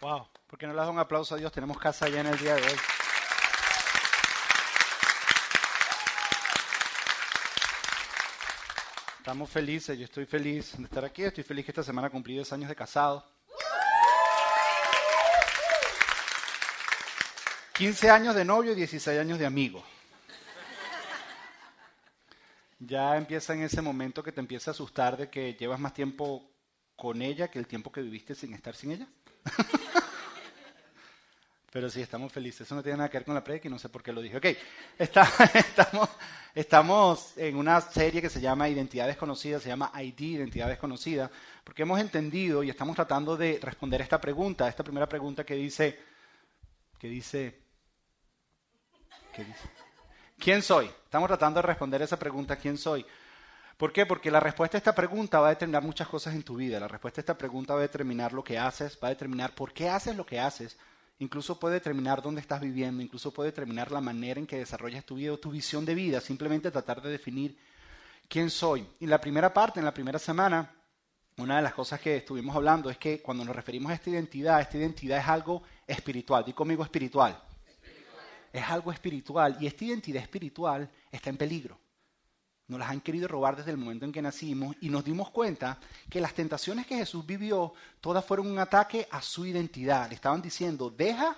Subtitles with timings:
[0.00, 1.52] Wow, ¿por qué no le das un aplauso a Dios?
[1.52, 2.76] Tenemos casa allá en el día de hoy.
[9.18, 12.50] Estamos felices, yo estoy feliz de estar aquí, estoy feliz que esta semana cumplí 10
[12.54, 13.30] años de casado.
[17.74, 19.84] 15 años de novio y 16 años de amigo.
[22.78, 26.50] Ya empieza en ese momento que te empieza a asustar de que llevas más tiempo
[26.96, 29.06] con ella que el tiempo que viviste sin estar sin ella.
[31.70, 32.62] Pero sí, estamos felices.
[32.62, 34.20] Eso no tiene nada que ver con la predica y no sé por qué lo
[34.20, 34.36] dije.
[34.36, 34.46] Ok,
[36.54, 41.30] estamos, en una serie que se llama Identidad Desconocida, se llama ID, Identidad Desconocida,
[41.62, 45.96] porque hemos entendido y estamos tratando de responder esta pregunta, esta primera pregunta que dice,
[46.98, 47.62] que dice,
[49.32, 49.70] ¿qué dice?
[50.38, 50.86] ¿Quién soy?
[50.86, 53.06] Estamos tratando de responder esa pregunta, ¿quién soy?
[53.76, 54.06] ¿Por qué?
[54.06, 56.80] Porque la respuesta a esta pregunta va a determinar muchas cosas en tu vida.
[56.80, 59.72] La respuesta a esta pregunta va a determinar lo que haces, va a determinar por
[59.72, 60.76] qué haces lo que haces,
[61.20, 65.14] incluso puede determinar dónde estás viviendo, incluso puede determinar la manera en que desarrollas tu
[65.14, 67.56] vida o tu visión de vida, simplemente tratar de definir
[68.28, 68.86] quién soy.
[68.98, 70.74] Y la primera parte, en la primera semana,
[71.36, 74.60] una de las cosas que estuvimos hablando es que cuando nos referimos a esta identidad,
[74.60, 76.44] esta identidad es algo espiritual.
[76.44, 77.40] Di conmigo espiritual.
[77.66, 78.24] espiritual.
[78.52, 81.79] Es algo espiritual y esta identidad espiritual está en peligro
[82.70, 85.78] nos las han querido robar desde el momento en que nacimos y nos dimos cuenta
[86.08, 90.08] que las tentaciones que Jesús vivió, todas fueron un ataque a su identidad.
[90.08, 91.36] Le estaban diciendo, deja,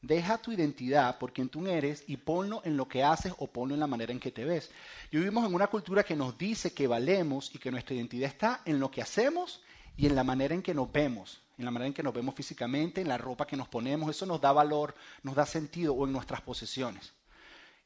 [0.00, 3.74] deja tu identidad por quien tú eres y ponlo en lo que haces o ponlo
[3.74, 4.70] en la manera en que te ves.
[5.10, 8.62] Y vivimos en una cultura que nos dice que valemos y que nuestra identidad está
[8.64, 9.60] en lo que hacemos
[9.98, 12.34] y en la manera en que nos vemos, en la manera en que nos vemos
[12.34, 14.08] físicamente, en la ropa que nos ponemos.
[14.08, 17.12] Eso nos da valor, nos da sentido o en nuestras posesiones.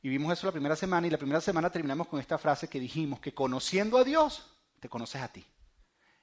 [0.03, 2.79] Y vimos eso la primera semana y la primera semana terminamos con esta frase que
[2.79, 4.47] dijimos, que conociendo a Dios,
[4.79, 5.45] te conoces a ti.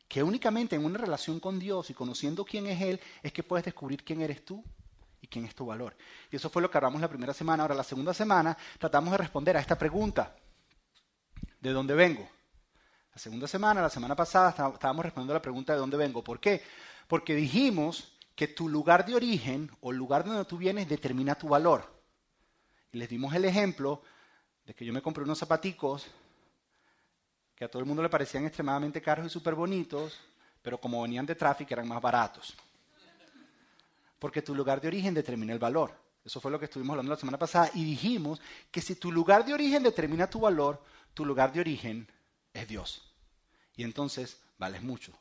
[0.08, 3.66] Que únicamente en una relación con Dios y conociendo quién es Él, es que puedes
[3.66, 4.64] descubrir quién eres tú
[5.20, 5.96] y quién es tu valor.
[6.32, 7.64] Y eso fue lo que hablamos la primera semana.
[7.64, 10.36] Ahora, la segunda semana tratamos de responder a esta pregunta.
[11.60, 12.30] ¿De dónde vengo?
[13.12, 16.24] La segunda semana, la semana pasada, estábamos respondiendo a la pregunta de dónde vengo.
[16.24, 16.62] ¿Por qué?
[17.08, 21.50] Porque dijimos que tu lugar de origen o el lugar donde tú vienes determina tu
[21.50, 21.95] valor
[22.96, 24.02] les dimos el ejemplo
[24.66, 26.08] de que yo me compré unos zapaticos
[27.56, 30.20] que a todo el mundo le parecían extremadamente caros y súper bonitos,
[30.62, 32.56] pero como venían de tráfico eran más baratos.
[34.20, 35.94] Porque tu lugar de origen determina el valor.
[36.24, 38.42] Eso fue lo que estuvimos hablando la semana pasada y dijimos
[38.72, 40.82] que si tu lugar de origen determina tu valor,
[41.14, 42.12] tu lugar de origen
[42.54, 43.14] es Dios.
[43.76, 45.14] Y entonces vales mucho,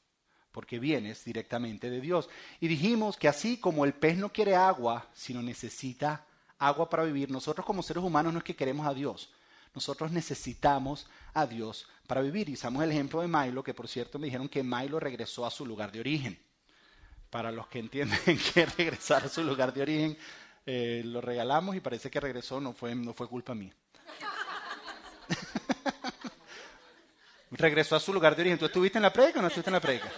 [0.50, 2.30] porque vienes directamente de Dios.
[2.60, 6.24] Y dijimos que así como el pez no quiere agua, sino necesita
[6.66, 9.28] agua para vivir, nosotros como seres humanos no es que queremos a Dios,
[9.74, 12.48] nosotros necesitamos a Dios para vivir.
[12.48, 15.50] Y usamos el ejemplo de Milo, que por cierto me dijeron que Milo regresó a
[15.50, 16.38] su lugar de origen.
[17.28, 20.16] Para los que entienden que regresar a su lugar de origen,
[20.64, 23.74] eh, lo regalamos y parece que regresó, no fue, no fue culpa mía.
[27.50, 28.58] regresó a su lugar de origen.
[28.58, 30.08] ¿Tú estuviste en la predica o no estuviste en la predica?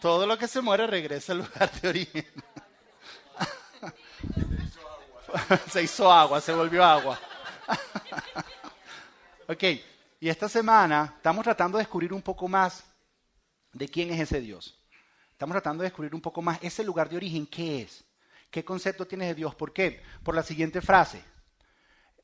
[0.00, 2.26] Todo lo que se muere regresa al lugar de origen.
[5.70, 7.18] se hizo agua, se volvió agua.
[9.48, 9.62] ok,
[10.20, 12.84] y esta semana estamos tratando de descubrir un poco más
[13.72, 14.78] de quién es ese Dios.
[15.30, 18.04] Estamos tratando de descubrir un poco más ese lugar de origen, ¿qué es?
[18.50, 19.54] ¿Qué concepto tienes de Dios?
[19.54, 20.02] ¿Por qué?
[20.22, 21.22] Por la siguiente frase.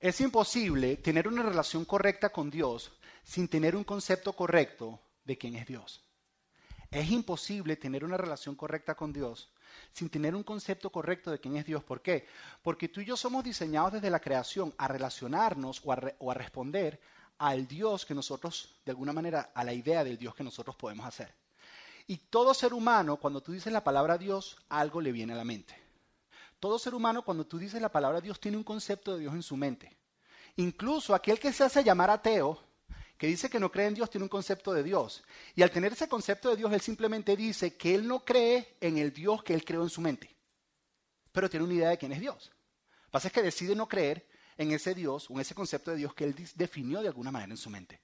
[0.00, 2.92] Es imposible tener una relación correcta con Dios
[3.22, 6.04] sin tener un concepto correcto de quién es Dios.
[6.90, 9.50] Es imposible tener una relación correcta con Dios
[9.92, 11.82] sin tener un concepto correcto de quién es Dios.
[11.84, 12.26] ¿Por qué?
[12.62, 17.00] Porque tú y yo somos diseñados desde la creación a relacionarnos o a, responder
[17.38, 21.06] al Dios que nosotros, de alguna manera, a la idea del Dios que nosotros podemos
[21.06, 21.34] hacer.
[22.06, 25.44] Y todo ser humano, cuando tú dices la palabra Dios, algo le viene a la
[25.44, 25.74] mente.
[26.60, 29.42] Todo ser humano, cuando tú dices la palabra Dios, tiene un concepto de Dios en
[29.42, 29.96] su mente.
[30.56, 32.58] Incluso aquel que se hace llamar ateo,
[33.18, 35.22] que dice que no cree en Dios tiene un concepto de Dios.
[35.54, 38.98] Y al tener ese concepto de Dios, él simplemente dice que él no cree en
[38.98, 40.34] el Dios que él creó en su mente.
[41.32, 42.50] Pero tiene una idea de quién es Dios.
[42.50, 44.26] Lo que pasa es que decide no creer
[44.58, 47.52] en ese Dios o en ese concepto de Dios que él definió de alguna manera
[47.52, 48.00] en su mente.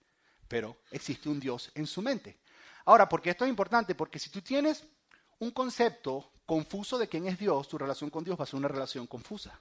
[0.48, 2.38] Pero existe un Dios en su mente.
[2.84, 3.94] Ahora, ¿por qué esto es importante?
[3.94, 4.84] Porque si tú tienes
[5.38, 8.68] un concepto confuso de quién es Dios, tu relación con Dios va a ser una
[8.68, 9.58] relación confusa.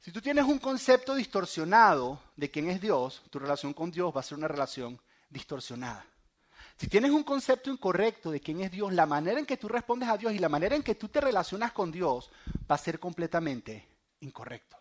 [0.00, 4.20] Si tú tienes un concepto distorsionado de quién es Dios, tu relación con Dios va
[4.20, 6.06] a ser una relación distorsionada.
[6.76, 10.08] Si tienes un concepto incorrecto de quién es Dios, la manera en que tú respondes
[10.08, 12.30] a Dios y la manera en que tú te relacionas con Dios
[12.70, 13.88] va a ser completamente
[14.20, 14.76] incorrecto.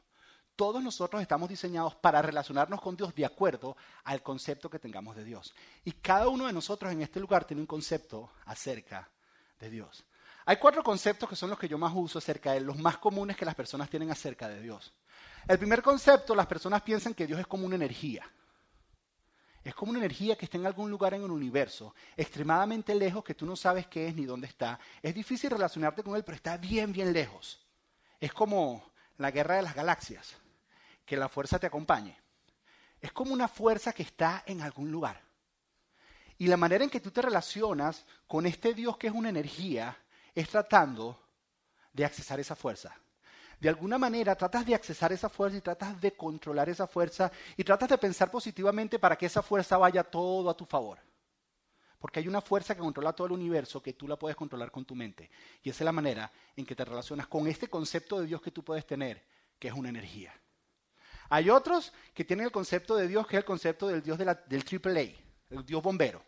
[0.56, 5.24] Todos nosotros estamos diseñados para relacionarnos con Dios de acuerdo al concepto que tengamos de
[5.24, 5.54] Dios.
[5.84, 9.10] Y cada uno de nosotros en este lugar tiene un concepto acerca
[9.60, 10.06] de Dios.
[10.46, 13.36] Hay cuatro conceptos que son los que yo más uso acerca de los más comunes
[13.36, 14.94] que las personas tienen acerca de Dios.
[15.48, 18.28] El primer concepto, las personas piensan que Dios es como una energía.
[19.64, 23.36] Es como una energía que está en algún lugar en el universo, extremadamente lejos, que
[23.36, 24.80] tú no sabes qué es ni dónde está.
[25.02, 27.64] Es difícil relacionarte con Él, pero está bien, bien lejos.
[28.20, 30.36] Es como la guerra de las galaxias,
[31.06, 32.18] que la fuerza te acompañe.
[33.00, 35.22] Es como una fuerza que está en algún lugar.
[36.40, 39.96] Y la manera en que tú te relacionas con este Dios que es una energía
[40.34, 41.20] es tratando
[41.94, 42.96] de accesar esa fuerza.
[43.60, 47.64] De alguna manera tratas de accesar esa fuerza y tratas de controlar esa fuerza y
[47.64, 51.00] tratas de pensar positivamente para que esa fuerza vaya todo a tu favor.
[52.00, 54.86] Porque hay una fuerza que controla todo el universo que tú la puedes controlar con
[54.86, 55.30] tu mente.
[55.64, 58.52] Y esa es la manera en que te relacionas con este concepto de Dios que
[58.52, 59.26] tú puedes tener,
[59.58, 60.34] que es una energía.
[61.30, 64.26] Hay otros que tienen el concepto de Dios, que es el concepto del Dios de
[64.26, 65.16] la, del AAA,
[65.50, 66.22] el Dios bombero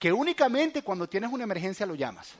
[0.00, 2.32] que únicamente cuando tienes una emergencia lo llamas.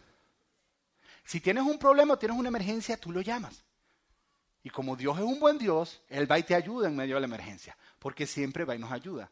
[1.30, 3.62] Si tienes un problema o tienes una emergencia, tú lo llamas.
[4.64, 7.20] Y como Dios es un buen Dios, Él va y te ayuda en medio de
[7.20, 9.30] la emergencia, porque siempre va y nos ayuda.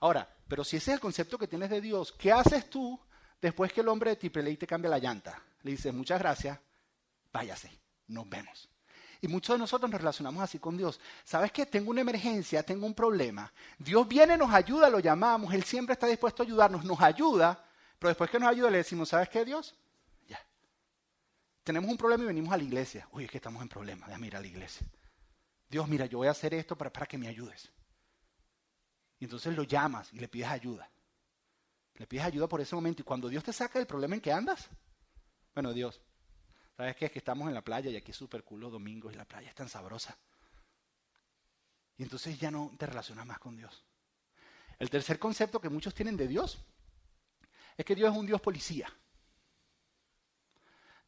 [0.00, 2.98] Ahora, pero si ese es el concepto que tienes de Dios, ¿qué haces tú
[3.40, 5.40] después que el hombre de Triple te cambia la llanta?
[5.62, 6.58] Le dices, muchas gracias,
[7.32, 7.70] váyase,
[8.08, 8.68] nos vemos.
[9.20, 10.98] Y muchos de nosotros nos relacionamos así con Dios.
[11.22, 11.66] ¿Sabes qué?
[11.66, 13.52] Tengo una emergencia, tengo un problema.
[13.78, 17.64] Dios viene, nos ayuda, lo llamamos, Él siempre está dispuesto a ayudarnos, nos ayuda,
[17.96, 19.76] pero después que nos ayuda le decimos, ¿sabes qué, Dios?
[21.68, 23.06] Tenemos un problema y venimos a la iglesia.
[23.12, 24.86] Uy, es que estamos en problema, déjame ir a la iglesia.
[25.68, 27.70] Dios, mira, yo voy a hacer esto para, para que me ayudes.
[29.18, 30.90] Y entonces lo llamas y le pides ayuda.
[31.96, 33.02] Le pides ayuda por ese momento.
[33.02, 34.66] Y cuando Dios te saca del problema en que andas,
[35.54, 36.00] bueno, Dios,
[36.74, 37.04] ¿Sabes qué?
[37.04, 38.72] Es que estamos en la playa y aquí es súper cool los
[39.12, 40.16] y la playa es tan sabrosa.
[41.98, 43.84] Y entonces ya no te relacionas más con Dios.
[44.78, 46.64] El tercer concepto que muchos tienen de Dios
[47.76, 48.90] es que Dios es un Dios policía.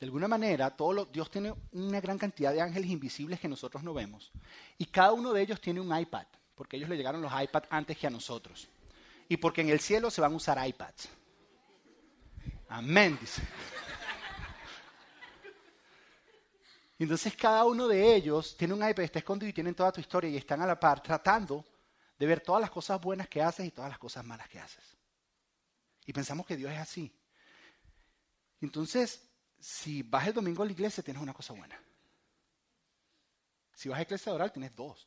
[0.00, 0.74] De alguna manera,
[1.12, 4.32] Dios tiene una gran cantidad de ángeles invisibles que nosotros no vemos.
[4.78, 6.24] Y cada uno de ellos tiene un iPad,
[6.54, 8.66] porque ellos le llegaron los iPads antes que a nosotros.
[9.28, 11.10] Y porque en el cielo se van a usar iPads.
[12.70, 13.42] Amén, dice.
[16.98, 20.30] entonces cada uno de ellos tiene un iPad, está escondido y tienen toda tu historia
[20.30, 21.62] y están a la par tratando
[22.18, 24.96] de ver todas las cosas buenas que haces y todas las cosas malas que haces.
[26.06, 27.14] Y pensamos que Dios es así.
[28.62, 29.29] Entonces,
[29.60, 31.78] si vas el domingo a la iglesia, tienes una cosa buena.
[33.74, 35.06] Si vas a la iglesia oral, tienes dos.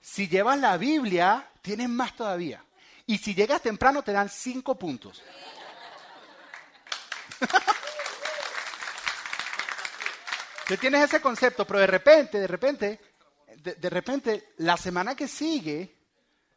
[0.00, 2.64] Si llevas la Biblia, tienes más todavía.
[3.06, 5.22] Y si llegas temprano, te dan cinco puntos.
[10.66, 13.00] Tú tienes ese concepto, pero de repente, de repente,
[13.56, 15.96] de, repente, la semana que sigue,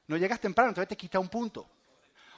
[0.08, 1.70] no llegas temprano, entonces te quita un punto.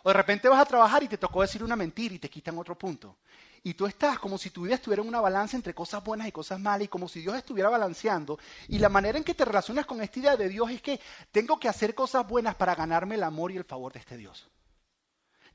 [0.04, 2.58] O de repente vas a trabajar y te tocó decir una mentira y te quitan
[2.58, 3.18] otro punto.
[3.64, 6.32] Y tú estás como si tu vida estuviera en una balanza entre cosas buenas y
[6.32, 8.40] cosas malas y como si Dios estuviera balanceando.
[8.68, 11.00] Y la manera en que te relacionas con esta idea de Dios es que
[11.32, 14.50] tengo que hacer cosas buenas para ganarme el amor y el favor de este Dios.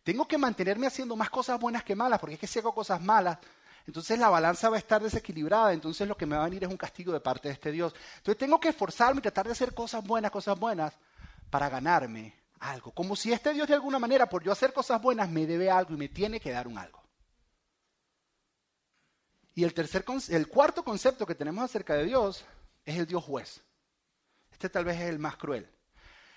[0.05, 3.03] Tengo que mantenerme haciendo más cosas buenas que malas, porque es que si hago cosas
[3.03, 3.39] malas,
[3.89, 6.71] entonces la balanza va a estar desequilibrada, entonces lo que me va a venir es
[6.71, 7.93] un castigo de parte de este Dios.
[8.19, 10.93] Entonces tengo que esforzarme y tratar de hacer cosas buenas, cosas buenas,
[11.51, 12.93] para ganarme algo.
[12.93, 15.95] Como si este Dios de alguna manera, por yo hacer cosas buenas, me debe algo
[15.95, 17.03] y me tiene que dar un algo.
[19.55, 22.45] Y el, tercer, el cuarto concepto que tenemos acerca de Dios
[22.85, 23.63] es el Dios juez.
[24.53, 25.69] Este tal vez es el más cruel.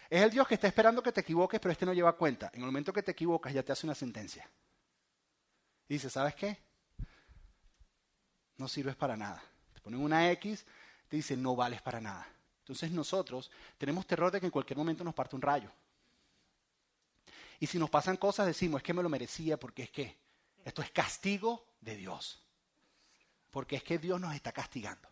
[0.10, 2.50] Es el Dios que está esperando que te equivoques, pero este no lleva cuenta.
[2.54, 4.50] En el momento que te equivocas ya te hace una sentencia.
[5.88, 6.70] Y dice, ¿sabes qué?
[8.60, 9.42] no sirves para nada.
[9.74, 10.66] Te ponen una X,
[11.08, 12.28] te dicen no vales para nada.
[12.60, 15.72] Entonces nosotros tenemos terror de que en cualquier momento nos parte un rayo.
[17.60, 20.18] Y si nos pasan cosas decimos, es que me lo merecía porque es que
[20.64, 22.42] esto es castigo de Dios.
[23.52, 25.10] Porque es que Dios nos está castigando.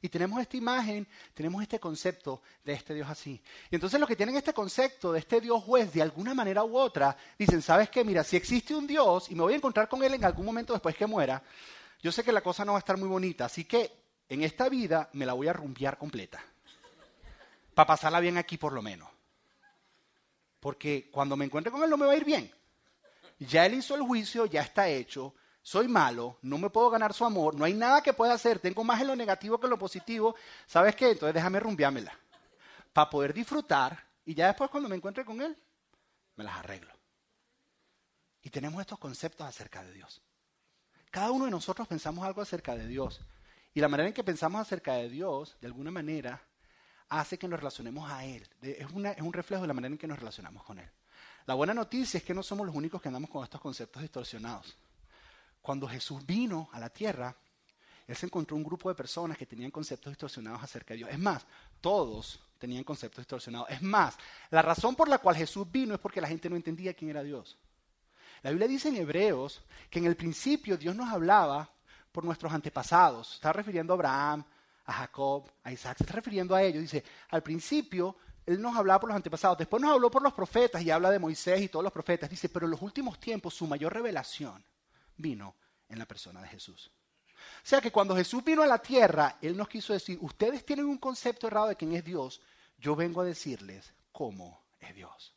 [0.00, 3.42] Y tenemos esta imagen, tenemos este concepto de este Dios así.
[3.70, 6.76] Y entonces los que tienen este concepto de este Dios juez, de alguna manera u
[6.76, 8.04] otra, dicen, ¿sabes qué?
[8.04, 10.72] Mira, si existe un Dios y me voy a encontrar con Él en algún momento
[10.72, 11.42] después que muera,
[12.00, 13.90] yo sé que la cosa no va a estar muy bonita, así que
[14.28, 16.40] en esta vida me la voy a rumbear completa.
[17.74, 19.17] Para pasarla bien aquí por lo menos.
[20.60, 22.52] Porque cuando me encuentre con él no me va a ir bien.
[23.38, 25.34] Ya él hizo el juicio, ya está hecho.
[25.62, 28.82] Soy malo, no me puedo ganar su amor, no hay nada que pueda hacer, tengo
[28.84, 30.34] más en lo negativo que en lo positivo.
[30.66, 31.10] ¿Sabes qué?
[31.10, 32.18] Entonces déjame rumbeármela.
[32.92, 35.56] Para poder disfrutar y ya después cuando me encuentre con él,
[36.36, 36.92] me las arreglo.
[38.42, 40.22] Y tenemos estos conceptos acerca de Dios.
[41.10, 43.20] Cada uno de nosotros pensamos algo acerca de Dios.
[43.74, 46.42] Y la manera en que pensamos acerca de Dios, de alguna manera,
[47.08, 48.46] hace que nos relacionemos a Él.
[48.62, 50.90] Es, un reflejo de la manera en que nos relacionamos con Él.
[51.46, 54.76] La buena noticia es que no somos los únicos que andamos con estos conceptos distorsionados.
[55.62, 57.34] Cuando Jesús vino a la tierra,
[58.06, 61.10] Él se encontró un grupo de personas que tenían conceptos distorsionados acerca de Dios.
[61.10, 61.46] Es más,
[61.80, 63.70] todos tenían conceptos distorsionados.
[63.70, 64.16] Es más,
[64.50, 67.22] la razón por la cual Jesús vino es porque la gente no entendía quién era
[67.22, 67.56] Dios.
[68.42, 71.70] La Biblia dice en Hebreos que en el principio Dios nos hablaba
[72.12, 73.34] por nuestros antepasados.
[73.34, 74.44] Está refiriendo a Abraham,
[74.88, 75.98] a Jacob, a Isaac.
[75.98, 76.82] Se está refiriendo a ellos.
[76.82, 78.16] Dice, al principio
[78.46, 79.58] Él nos hablaba por los antepasados.
[79.58, 82.28] Después nos habló por los profetas y habla de Moisés y todos los profetas.
[82.28, 84.64] Dice, pero en los últimos tiempos su mayor revelación
[85.18, 85.54] vino
[85.90, 86.90] en la persona de Jesús.
[87.30, 90.86] O sea que cuando Jesús vino a la tierra, Él nos quiso decir, ustedes tienen
[90.86, 92.40] un concepto errado de quién es Dios,
[92.78, 95.34] yo vengo a decirles cómo es Dios.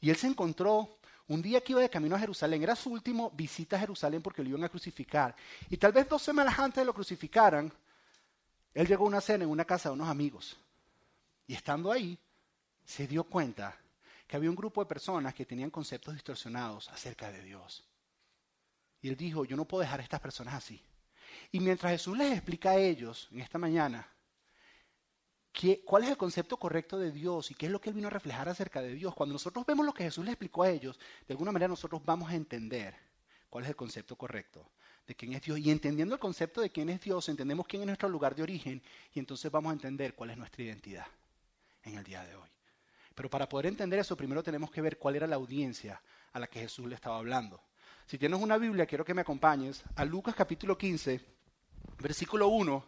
[0.00, 3.30] Y Él se encontró un día que iba de camino a Jerusalén, era su último
[3.30, 5.34] visita a Jerusalén porque lo iban a crucificar.
[5.68, 7.72] Y tal vez dos semanas antes de lo crucificaran,
[8.74, 10.58] Él llegó a una cena en una casa de unos amigos.
[11.46, 12.18] Y estando ahí,
[12.84, 13.76] se dio cuenta
[14.26, 17.84] que había un grupo de personas que tenían conceptos distorsionados acerca de Dios.
[19.02, 20.82] Y él dijo, yo no puedo dejar a estas personas así.
[21.50, 24.08] Y mientras Jesús les explica a ellos en esta mañana
[25.84, 28.10] cuál es el concepto correcto de Dios y qué es lo que Él vino a
[28.10, 31.34] reflejar acerca de Dios, cuando nosotros vemos lo que Jesús les explicó a ellos, de
[31.34, 32.96] alguna manera nosotros vamos a entender
[33.48, 34.72] cuál es el concepto correcto
[35.14, 35.58] quién es Dios.
[35.58, 38.82] Y entendiendo el concepto de quién es Dios, entendemos quién es nuestro lugar de origen
[39.14, 41.06] y entonces vamos a entender cuál es nuestra identidad
[41.84, 42.48] en el día de hoy.
[43.14, 46.00] Pero para poder entender eso, primero tenemos que ver cuál era la audiencia
[46.32, 47.60] a la que Jesús le estaba hablando.
[48.06, 51.20] Si tienes una Biblia, quiero que me acompañes a Lucas capítulo 15,
[51.98, 52.84] versículo 1.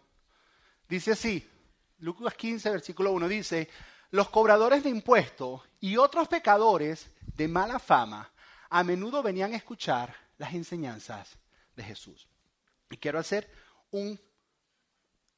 [0.88, 1.49] Dice así,
[1.99, 3.69] Lucas 15, versículo 1 dice,
[4.11, 8.31] los cobradores de impuestos y otros pecadores de mala fama
[8.71, 11.38] a menudo venían a escuchar las enseñanzas
[11.76, 12.28] de Jesús.
[12.90, 13.50] Y quiero hacer
[13.90, 14.19] un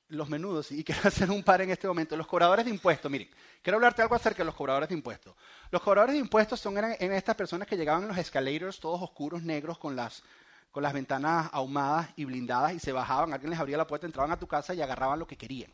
[0.09, 2.17] los menudos, y quiero hacer un par en este momento.
[2.17, 3.29] Los cobradores de impuestos, miren,
[3.63, 5.35] quiero hablarte algo acerca de los cobradores de impuestos.
[5.71, 9.43] Los cobradores de impuestos son eran, estas personas que llegaban en los escalators, todos oscuros,
[9.43, 10.23] negros, con las,
[10.71, 14.33] con las ventanas ahumadas y blindadas, y se bajaban, alguien les abría la puerta, entraban
[14.33, 15.73] a tu casa y agarraban lo que querían,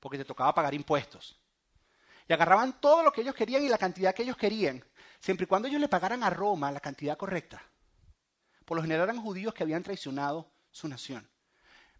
[0.00, 1.38] porque te tocaba pagar impuestos.
[2.28, 4.84] Y agarraban todo lo que ellos querían y la cantidad que ellos querían,
[5.20, 7.62] siempre y cuando ellos le pagaran a Roma la cantidad correcta.
[8.66, 11.26] Por lo general eran judíos que habían traicionado su nación.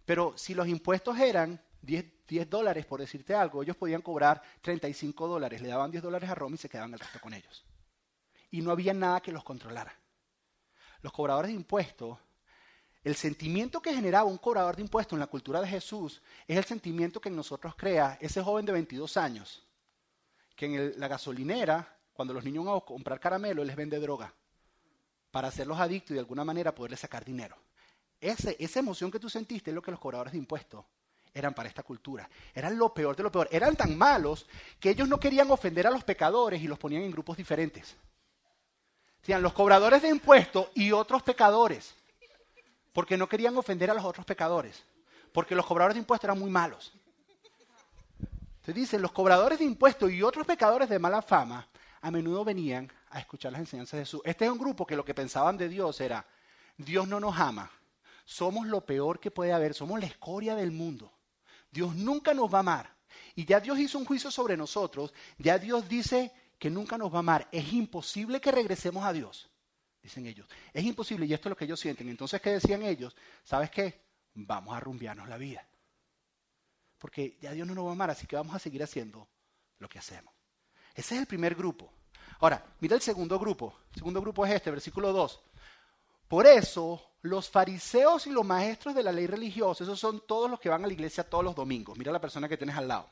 [0.05, 5.63] Pero si los impuestos eran 10, dólares, por decirte algo, ellos podían cobrar 35 dólares,
[5.63, 7.65] le daban 10 dólares a Roma y se quedaban el resto con ellos.
[8.51, 9.97] Y no había nada que los controlara.
[11.03, 12.19] Los cobradores de impuestos,
[13.05, 16.65] el sentimiento que generaba un cobrador de impuestos en la cultura de Jesús es el
[16.65, 19.65] sentimiento que en nosotros crea ese joven de 22 años,
[20.57, 24.35] que en la gasolinera, cuando los niños van a comprar caramelo, les vende droga
[25.37, 27.59] para hacerlos adictos y de alguna manera poderles sacar dinero
[28.21, 30.85] esa emoción que tú sentiste es lo que los cobradores de impuestos
[31.35, 32.29] eran para esta cultura.
[32.55, 33.47] Eran lo peor de lo peor.
[33.51, 34.47] Eran tan malos
[34.81, 37.95] que ellos no querían ofender a los pecadores y los ponían en grupos diferentes.
[39.21, 41.95] Decían los cobradores de impuestos y otros pecadores.
[42.95, 44.83] Porque no querían ofender a los otros pecadores.
[45.33, 46.95] Porque los cobradores de impuestos eran muy malos.
[48.65, 51.69] Se dicen, los cobradores de impuestos y otros pecadores de mala fama
[52.01, 54.21] a menudo venían a escuchar las enseñanzas de Jesús.
[54.25, 56.27] Este es un grupo que lo que pensaban de Dios era,
[56.77, 57.71] Dios no nos ama,
[58.25, 61.13] somos lo peor que puede haber, somos la escoria del mundo.
[61.71, 62.97] Dios nunca nos va a amar.
[63.35, 67.17] Y ya Dios hizo un juicio sobre nosotros, ya Dios dice que nunca nos va
[67.17, 67.49] a amar.
[67.53, 69.49] Es imposible que regresemos a Dios,
[70.03, 70.49] dicen ellos.
[70.73, 72.09] Es imposible, y esto es lo que ellos sienten.
[72.09, 73.15] Entonces, ¿qué decían ellos?
[73.45, 74.03] ¿Sabes qué?
[74.35, 75.67] Vamos a rumbiarnos la vida.
[76.99, 79.29] Porque ya Dios no nos va a amar, así que vamos a seguir haciendo
[79.79, 80.36] lo que hacemos.
[80.97, 81.93] Ese es el primer grupo.
[82.41, 83.75] Ahora, mira el segundo grupo.
[83.91, 85.41] El segundo grupo es este, versículo 2.
[86.27, 90.59] Por eso los fariseos y los maestros de la ley religiosa, esos son todos los
[90.59, 91.99] que van a la iglesia todos los domingos.
[91.99, 93.09] Mira la persona que tienes al lado.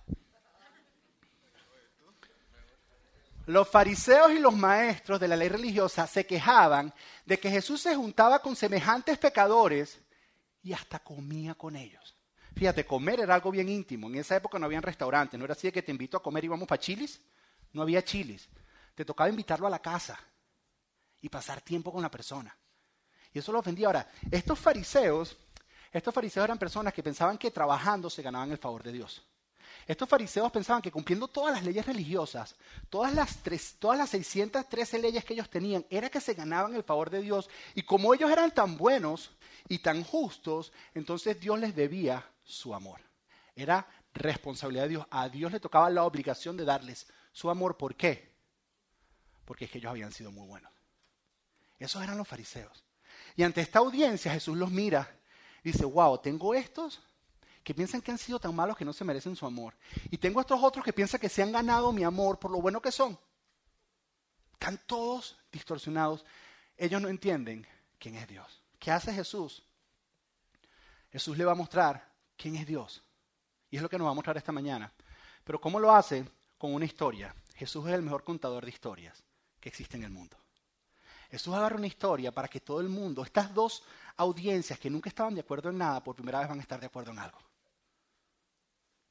[3.46, 6.94] Los fariseos y los maestros de la ley religiosa se quejaban
[7.26, 10.00] de que Jesús se juntaba con semejantes pecadores
[10.62, 12.16] y hasta comía con ellos.
[12.56, 14.06] Fíjate, comer era algo bien íntimo.
[14.06, 15.38] En esa época no había restaurantes.
[15.38, 17.20] No era así de que te invito a comer y vamos para chilis.
[17.74, 18.48] No había chilis.
[18.94, 20.18] Te tocaba invitarlo a la casa
[21.20, 22.56] y pasar tiempo con la persona.
[23.32, 23.88] Y eso lo ofendía.
[23.88, 25.36] Ahora, estos fariseos,
[25.92, 29.22] estos fariseos eran personas que pensaban que trabajando se ganaban el favor de Dios.
[29.86, 32.54] Estos fariseos pensaban que cumpliendo todas las leyes religiosas,
[32.88, 36.84] todas las, tres, todas las 613 leyes que ellos tenían, era que se ganaban el
[36.84, 37.50] favor de Dios.
[37.74, 39.30] Y como ellos eran tan buenos
[39.68, 43.00] y tan justos, entonces Dios les debía su amor.
[43.56, 45.06] Era responsabilidad de Dios.
[45.10, 47.76] A Dios le tocaba la obligación de darles su amor.
[47.76, 48.32] ¿Por qué?
[49.44, 50.72] Porque es que ellos habían sido muy buenos.
[51.78, 52.82] Esos eran los fariseos.
[53.36, 55.14] Y ante esta audiencia Jesús los mira
[55.62, 57.02] y dice, wow, tengo estos
[57.62, 59.74] que piensan que han sido tan malos que no se merecen su amor.
[60.10, 62.80] Y tengo estos otros que piensan que se han ganado mi amor por lo bueno
[62.80, 63.18] que son.
[64.52, 66.24] Están todos distorsionados.
[66.76, 67.66] Ellos no entienden
[67.98, 68.62] quién es Dios.
[68.78, 69.62] ¿Qué hace Jesús?
[71.10, 73.02] Jesús le va a mostrar quién es Dios.
[73.70, 74.92] Y es lo que nos va a mostrar esta mañana.
[75.42, 76.24] Pero ¿cómo lo hace?
[76.58, 77.34] Con una historia.
[77.54, 79.22] Jesús es el mejor contador de historias
[79.60, 80.36] que existe en el mundo.
[81.30, 83.82] Jesús agarra una historia para que todo el mundo, estas dos
[84.16, 86.86] audiencias que nunca estaban de acuerdo en nada, por primera vez van a estar de
[86.86, 87.38] acuerdo en algo.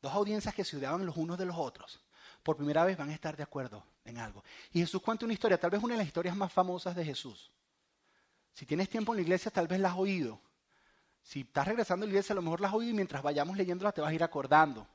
[0.02, 2.00] Dos audiencias que se odiaban los unos de los otros,
[2.42, 4.44] por primera vez van a estar de acuerdo en algo.
[4.72, 7.52] Y Jesús cuenta una historia, tal vez una de las historias más famosas de Jesús.
[8.54, 10.40] Si tienes tiempo en la iglesia, tal vez la has oído.
[11.22, 13.58] Si estás regresando a la iglesia, a lo mejor la has oído y mientras vayamos
[13.58, 14.88] leyéndola te vas a ir acordando.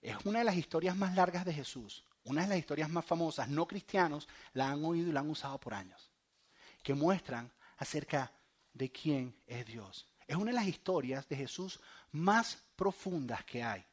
[0.00, 3.48] Es una de las historias más largas de Jesús, una de las historias más famosas.
[3.48, 6.10] No cristianos la han oído y la han usado por años,
[6.82, 8.32] que muestran acerca
[8.72, 10.06] de quién es Dios.
[10.26, 11.80] Es una de las historias de Jesús
[12.12, 13.84] más profundas que hay.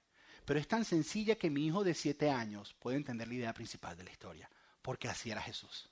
[0.45, 3.97] Pero es tan sencilla que mi hijo de siete años puede entender la idea principal
[3.97, 4.49] de la historia,
[4.81, 5.89] porque así era Jesús.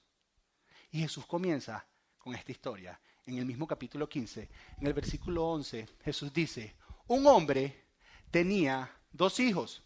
[0.91, 1.85] Y Jesús comienza
[2.19, 2.99] con esta historia.
[3.25, 6.75] En el mismo capítulo 15, en el versículo 11, Jesús dice,
[7.07, 7.85] un hombre
[8.29, 9.81] tenía dos hijos.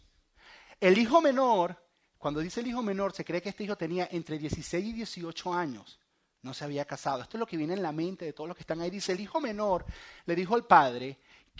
[0.80, 1.76] El hijo menor,
[2.18, 5.52] cuando dice el hijo menor, se cree que este hijo tenía entre 16 y 18
[5.52, 5.98] años.
[6.42, 7.22] No se había casado.
[7.22, 8.90] Esto es lo que viene en la mente de todos los que están ahí.
[8.90, 9.84] Dice, el hijo menor
[10.24, 11.18] le dijo al padre,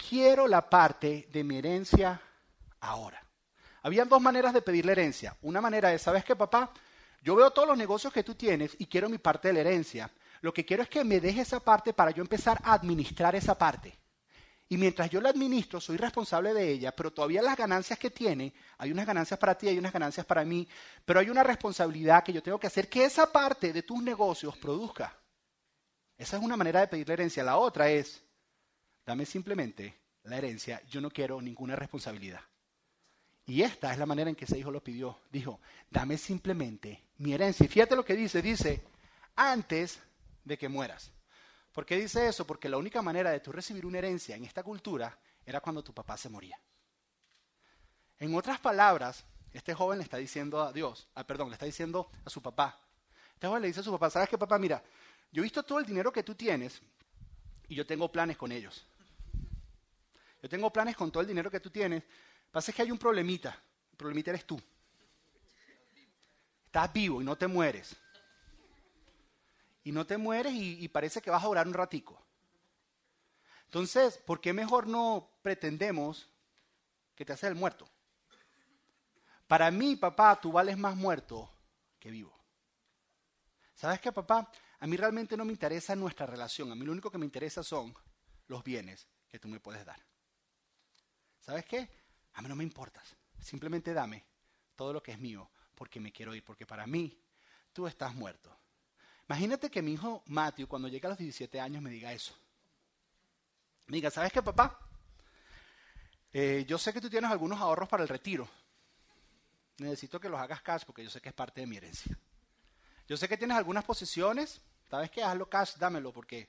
[0.09, 2.21] quiero la parte de mi herencia
[2.81, 3.21] ahora.
[3.83, 5.37] Habían dos maneras de pedir la herencia.
[5.43, 6.71] Una manera es, ¿sabes qué, papá?
[7.21, 10.11] Yo veo todos los negocios que tú tienes y quiero mi parte de la herencia.
[10.43, 13.59] Lo que quiero es que me dejes esa parte para yo empezar a administrar esa
[13.59, 13.99] parte.
[14.71, 18.53] Y mientras yo la administro, soy responsable de ella, pero todavía las ganancias que tiene,
[18.77, 20.69] hay unas ganancias para ti, hay unas ganancias para mí,
[21.07, 24.57] pero hay una responsabilidad que yo tengo que hacer que esa parte de tus negocios
[24.59, 25.17] produzca.
[26.19, 27.43] Esa es una manera de pedir la herencia.
[27.43, 28.23] La otra es,
[29.07, 32.41] dame simplemente la herencia, yo no quiero ninguna responsabilidad.
[33.47, 35.19] Y esta es la manera en que ese hijo lo pidió.
[35.33, 37.65] Dijo, dame simplemente mi herencia.
[37.65, 38.83] Y fíjate lo que dice, dice,
[39.35, 39.99] antes
[40.45, 41.11] de que mueras.
[41.79, 42.45] ¿Por qué dice eso?
[42.45, 45.95] Porque la única manera de tú recibir una herencia en esta cultura era cuando tu
[45.95, 46.59] papá se moría.
[48.19, 52.11] En otras palabras, este joven le está diciendo a Dios, ah, perdón, le está diciendo
[52.25, 52.81] a su papá.
[53.33, 54.59] Este joven le dice a su papá, ¿sabes qué papá?
[54.59, 54.83] Mira,
[55.31, 56.83] yo he visto todo el dinero que tú tienes
[57.69, 58.85] y yo tengo planes con ellos.
[60.43, 62.03] Yo tengo planes con todo el dinero que tú tienes
[62.51, 63.57] pasa es que hay un problemita.
[63.93, 64.61] El problemita eres tú.
[66.67, 67.95] Estás vivo y no te mueres.
[69.89, 72.23] Y no te mueres y, parece que vas a durar un ratico.
[73.65, 76.29] Entonces, ¿por qué mejor no pretendemos
[77.15, 77.89] que te haces el muerto?
[79.47, 81.51] Para mí, papá, tú vales más muerto
[81.99, 82.39] que vivo.
[83.75, 84.53] ¿Sabes qué, papá?
[84.79, 86.71] A mí realmente no me interesa nuestra relación.
[86.71, 87.95] A mí lo único que me interesa son
[88.49, 90.05] los bienes que tú me puedes dar.
[91.41, 91.89] ¿Sabes qué?
[92.35, 93.17] A mí no me importas.
[93.41, 94.23] Simplemente dame
[94.77, 97.19] todo lo que es mío, porque me quiero ir, porque para mí
[97.73, 98.55] tú estás muerto.
[99.29, 102.35] Imagínate que mi hijo Matthew, cuando llegue a los 17 años, me diga eso.
[103.87, 104.79] Me diga, ¿sabes qué, papá?
[106.33, 108.49] Eh, yo sé que tú tienes algunos ahorros para el retiro.
[109.79, 112.19] Necesito que los hagas cash porque yo sé que es parte de mi herencia.
[113.07, 114.61] Yo sé que tienes algunas posesiones.
[114.91, 115.23] ¿Sabes qué?
[115.23, 116.49] Hazlo cash, dámelo porque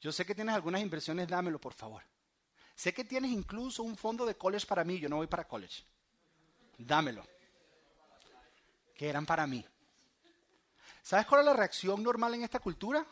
[0.00, 2.02] yo sé que tienes algunas inversiones, dámelo, por favor.
[2.74, 5.84] Sé que tienes incluso un fondo de college para mí, yo no voy para college.
[6.78, 7.26] Dámelo.
[8.94, 9.64] Que eran para mí.
[11.02, 13.04] ¿Sabes cuál es la reacción normal en esta cultura?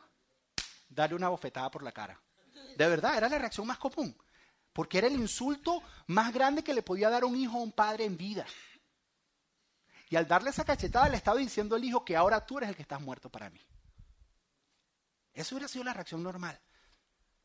[0.88, 2.20] Darle una bofetada por la cara.
[2.76, 4.16] De verdad, era la reacción más común.
[4.72, 8.04] Porque era el insulto más grande que le podía dar un hijo a un padre
[8.04, 8.46] en vida.
[10.10, 12.76] Y al darle esa cachetada le estaba diciendo al hijo que ahora tú eres el
[12.76, 13.60] que estás muerto para mí.
[15.34, 16.58] Eso hubiera sido la reacción normal.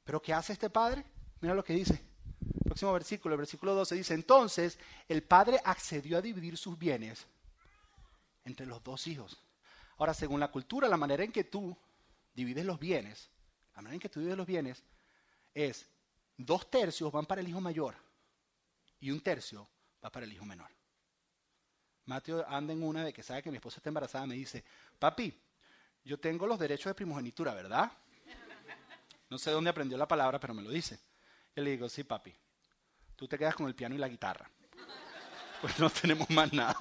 [0.04, 1.06] Pero ¿qué hace este padre?
[1.42, 2.04] Mira lo que dice.
[2.64, 7.28] Próximo versículo, el versículo 12 dice, entonces el padre accedió a dividir sus bienes
[8.46, 9.42] entre los dos hijos.
[9.98, 11.76] Ahora, según la cultura, la manera en que tú
[12.34, 13.30] divides los bienes,
[13.76, 14.84] la manera en que tú divides los bienes
[15.54, 15.88] es
[16.38, 17.96] dos tercios van para el hijo mayor
[19.00, 19.68] y un tercio
[20.04, 20.70] va para el hijo menor.
[22.06, 24.64] Mateo anda en una de que sabe que mi esposa está embarazada, me dice,
[25.00, 25.34] papi,
[26.04, 27.92] yo tengo los derechos de primogenitura, ¿verdad?
[29.30, 31.00] No sé dónde aprendió la palabra, pero me lo dice.
[31.56, 32.34] Yo le digo, sí, papi,
[33.16, 34.50] tú te quedas con el piano y la guitarra.
[35.62, 36.76] Pues no tenemos más nada.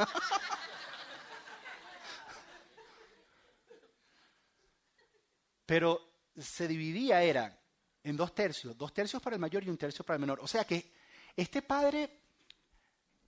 [5.67, 7.59] Pero se dividía, era
[8.05, 10.41] en dos tercios, dos tercios para el mayor y un tercio para el menor.
[10.41, 10.93] O sea que
[11.37, 12.21] este padre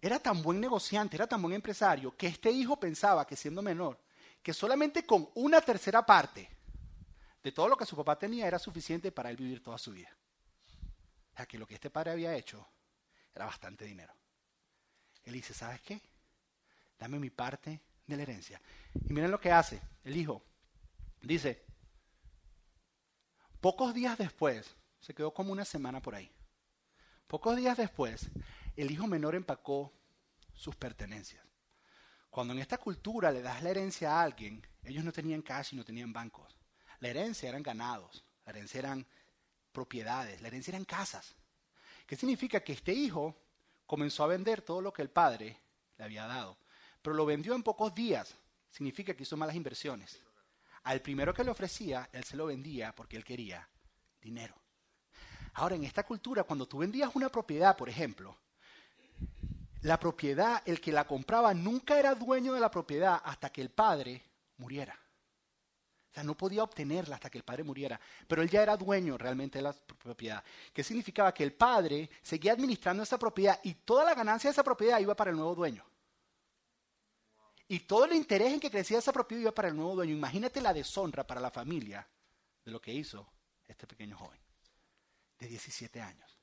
[0.01, 3.99] era tan buen negociante, era tan buen empresario, que este hijo pensaba que siendo menor,
[4.42, 6.49] que solamente con una tercera parte
[7.42, 10.11] de todo lo que su papá tenía era suficiente para él vivir toda su vida.
[11.33, 12.66] O sea que lo que este padre había hecho
[13.35, 14.14] era bastante dinero.
[15.25, 16.01] Él dice, ¿sabes qué?
[16.99, 18.61] Dame mi parte de la herencia.
[19.09, 20.42] Y miren lo que hace el hijo.
[21.23, 21.64] Dice,
[23.64, 26.31] pocos días después, se quedó como una semana por ahí.
[27.27, 28.29] Pocos días después,
[28.77, 29.90] el hijo menor empacó
[30.53, 31.42] sus pertenencias.
[32.29, 35.77] Cuando en esta cultura le das la herencia a alguien, ellos no tenían cash y
[35.77, 36.59] no tenían bancos.
[37.00, 39.07] La herencia eran ganados, la herencia eran
[39.72, 41.35] propiedades, la herencia eran casas.
[42.07, 42.61] ¿Qué significa?
[42.61, 43.35] Que este hijo
[43.87, 45.59] comenzó a vender todo lo que el padre
[45.96, 46.59] le había dado,
[47.00, 48.35] pero lo vendió en pocos días.
[48.68, 50.20] Significa que hizo malas inversiones.
[50.85, 53.66] Al primero que le ofrecía, él se lo vendía porque él quería
[54.20, 54.55] dinero.
[55.55, 58.37] Ahora, en esta cultura, cuando tú vendías una propiedad, por ejemplo,
[59.83, 63.70] la propiedad, el que la compraba nunca era dueño de la propiedad hasta que el
[63.70, 64.23] padre
[64.57, 64.99] muriera.
[66.11, 69.18] O sea, no podía obtenerla hasta que el padre muriera, pero él ya era dueño
[69.18, 70.44] realmente de la propiedad.
[70.73, 71.35] ¿Qué significaba?
[71.35, 75.16] Que el padre seguía administrando esa propiedad y toda la ganancia de esa propiedad iba
[75.16, 75.85] para el nuevo dueño.
[77.68, 80.14] Y todo el interés en que crecía esa propiedad iba para el nuevo dueño.
[80.14, 82.07] Imagínate la deshonra para la familia
[82.64, 83.27] de lo que hizo
[83.66, 84.38] este pequeño joven
[85.38, 86.38] de 17 años.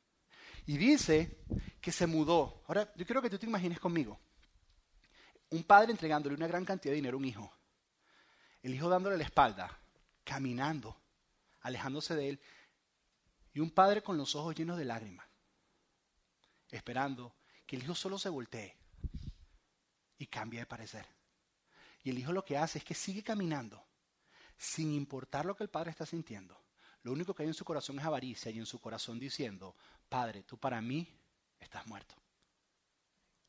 [0.66, 1.44] Y dice
[1.80, 2.64] que se mudó.
[2.68, 4.20] Ahora, yo quiero que tú te imagines conmigo.
[5.50, 7.54] Un padre entregándole una gran cantidad de dinero a un hijo.
[8.64, 9.80] El hijo dándole la espalda,
[10.24, 10.96] caminando,
[11.62, 12.42] alejándose de él.
[13.54, 15.28] Y un padre con los ojos llenos de lágrimas,
[16.70, 18.81] esperando que el hijo solo se voltee
[20.22, 21.08] y cambie de parecer.
[22.04, 23.84] Y el hijo lo que hace es que sigue caminando,
[24.56, 26.60] sin importar lo que el padre está sintiendo.
[27.02, 29.76] Lo único que hay en su corazón es avaricia y en su corazón diciendo,
[30.08, 31.08] Padre, tú para mí
[31.60, 32.14] estás muerto.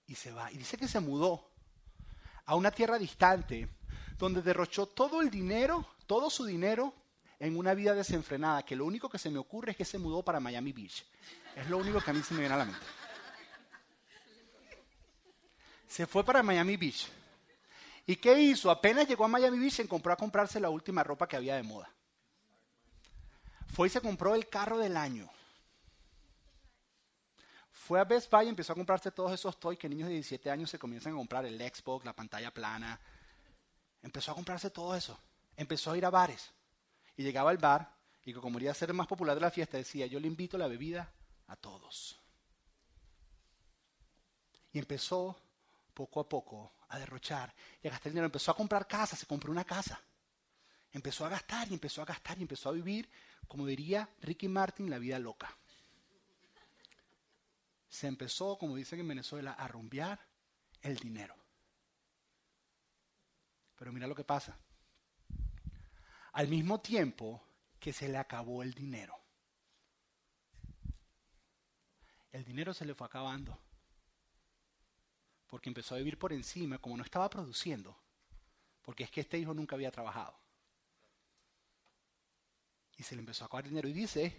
[0.07, 0.51] Y se va.
[0.51, 1.51] Y dice que se mudó
[2.47, 3.69] a una tierra distante,
[4.17, 6.95] donde derrochó todo el dinero, todo su dinero,
[7.39, 10.25] en una vida desenfrenada, que lo único que se me ocurre es que se mudó
[10.25, 11.05] para Miami Beach.
[11.55, 12.87] Es lo único que a mí se me viene a la mente.
[15.93, 17.07] Se fue para Miami Beach.
[18.07, 18.71] ¿Y qué hizo?
[18.71, 21.63] Apenas llegó a Miami Beach, se compró a comprarse la última ropa que había de
[21.63, 21.93] moda.
[23.67, 25.29] Fue y se compró el carro del año.
[27.73, 30.51] Fue a Best Buy y empezó a comprarse todos esos toys que niños de 17
[30.51, 32.99] años se comienzan a comprar, el Xbox, la pantalla plana.
[34.03, 35.21] Empezó a comprarse todo eso.
[35.59, 36.53] Empezó a ir a bares.
[37.19, 40.07] Y llegaba al bar y como quería ser el más popular de la fiesta, decía,
[40.07, 41.13] yo le invito la bebida
[41.49, 42.19] a todos.
[44.73, 45.39] Y empezó
[46.07, 48.27] poco a poco a derrochar y a gastar dinero.
[48.27, 50.01] Empezó a comprar casas, se compró una casa.
[50.93, 53.09] Empezó a gastar y empezó a gastar y empezó a vivir
[53.49, 55.55] como diría Ricky Martin, la vida loca.
[57.89, 60.19] Se empezó, como dicen en Venezuela, a rumbear
[60.81, 61.35] el dinero.
[63.79, 64.57] Pero mira lo que pasa.
[66.33, 67.43] Al mismo tiempo
[67.79, 69.15] que se le acabó el dinero,
[72.31, 73.59] el dinero se le fue acabando.
[75.53, 77.95] Porque empezó a vivir por encima, como no estaba produciendo.
[78.81, 80.35] Porque es que este hijo nunca había trabajado
[83.03, 83.89] y se le empezó a acabar el dinero.
[83.89, 84.37] Y dice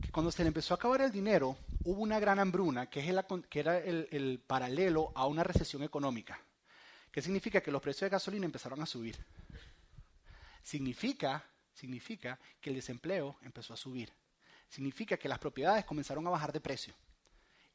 [0.00, 3.08] que cuando se le empezó a acabar el dinero, hubo una gran hambruna, que, es
[3.08, 6.40] el, que era el, el paralelo a una recesión económica.
[7.12, 7.60] ¿Qué significa?
[7.60, 9.16] Que los precios de gasolina empezaron a subir.
[10.62, 11.44] Significa,
[11.74, 14.10] significa que el desempleo empezó a subir.
[14.68, 16.94] Significa que las propiedades comenzaron a bajar de precio.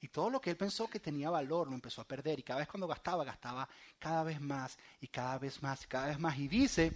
[0.02, 2.40] Y todo lo que él pensó que tenía valor lo empezó a perder.
[2.40, 6.08] Y cada vez cuando gastaba, gastaba cada vez más y cada vez más y cada
[6.08, 6.38] vez más.
[6.38, 6.96] Y dice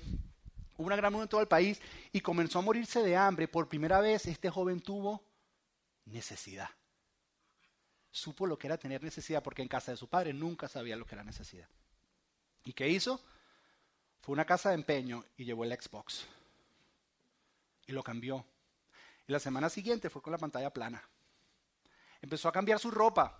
[0.75, 1.79] Hubo una gran en todo el país
[2.11, 3.47] y comenzó a morirse de hambre.
[3.47, 5.23] Por primera vez este joven tuvo
[6.05, 6.69] necesidad.
[8.09, 11.05] Supo lo que era tener necesidad porque en casa de su padre nunca sabía lo
[11.05, 11.67] que era necesidad.
[12.63, 13.19] ¿Y qué hizo?
[14.21, 16.25] Fue a una casa de empeño y llevó el Xbox.
[17.85, 18.45] Y lo cambió.
[19.27, 21.03] Y la semana siguiente fue con la pantalla plana.
[22.23, 23.37] Empezó a cambiar su ropa,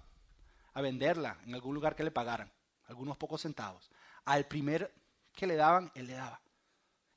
[0.74, 2.52] a venderla en algún lugar que le pagaran,
[2.88, 3.90] algunos pocos centavos.
[4.26, 4.94] Al primer
[5.34, 6.42] que le daban, él le daba.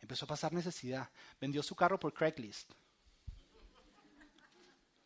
[0.01, 1.11] Empezó a pasar necesidad.
[1.41, 2.71] Vendió su carro por Craigslist.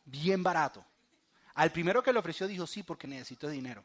[0.04, 0.84] Bien barato.
[1.54, 3.82] Al primero que le ofreció dijo sí porque necesito dinero.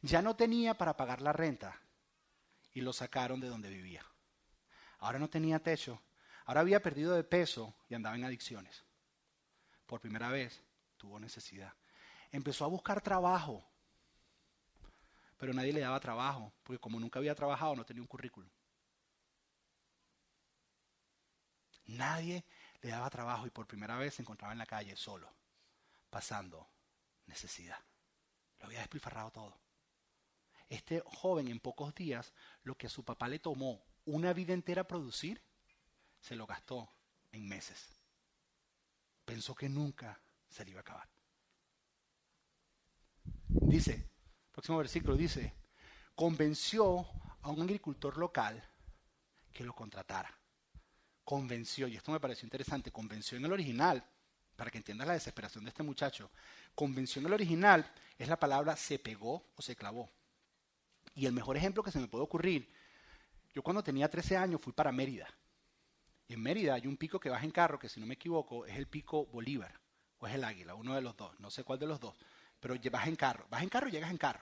[0.00, 1.78] Ya no tenía para pagar la renta
[2.72, 4.02] y lo sacaron de donde vivía.
[5.00, 6.00] Ahora no tenía techo.
[6.46, 8.82] Ahora había perdido de peso y andaba en adicciones.
[9.84, 10.62] Por primera vez
[10.96, 11.74] tuvo necesidad.
[12.34, 13.64] Empezó a buscar trabajo,
[15.38, 18.50] pero nadie le daba trabajo, porque como nunca había trabajado no tenía un currículum.
[21.84, 22.44] Nadie
[22.82, 25.32] le daba trabajo y por primera vez se encontraba en la calle solo,
[26.10, 26.68] pasando
[27.26, 27.78] necesidad.
[28.58, 29.60] Lo había despilfarrado todo.
[30.68, 34.88] Este joven en pocos días, lo que a su papá le tomó una vida entera
[34.88, 35.40] producir,
[36.18, 36.92] se lo gastó
[37.30, 37.94] en meses.
[39.24, 41.13] Pensó que nunca se le iba a acabar.
[43.60, 44.08] Dice,
[44.50, 45.54] próximo versículo dice,
[46.14, 47.06] convenció
[47.42, 48.62] a un agricultor local
[49.52, 50.36] que lo contratara.
[51.22, 54.04] Convenció, y esto me pareció interesante, convenció en el original,
[54.56, 56.30] para que entiendas la desesperación de este muchacho,
[56.74, 60.10] convenció en el original es la palabra se pegó o se clavó.
[61.14, 62.72] Y el mejor ejemplo que se me puede ocurrir,
[63.54, 65.28] yo cuando tenía 13 años fui para Mérida.
[66.26, 68.66] Y en Mérida hay un pico que baja en carro, que si no me equivoco
[68.66, 69.80] es el pico Bolívar,
[70.18, 72.16] o es el Águila, uno de los dos, no sé cuál de los dos,
[72.64, 74.40] pero vas en carro, vas en carro y llegas en carro.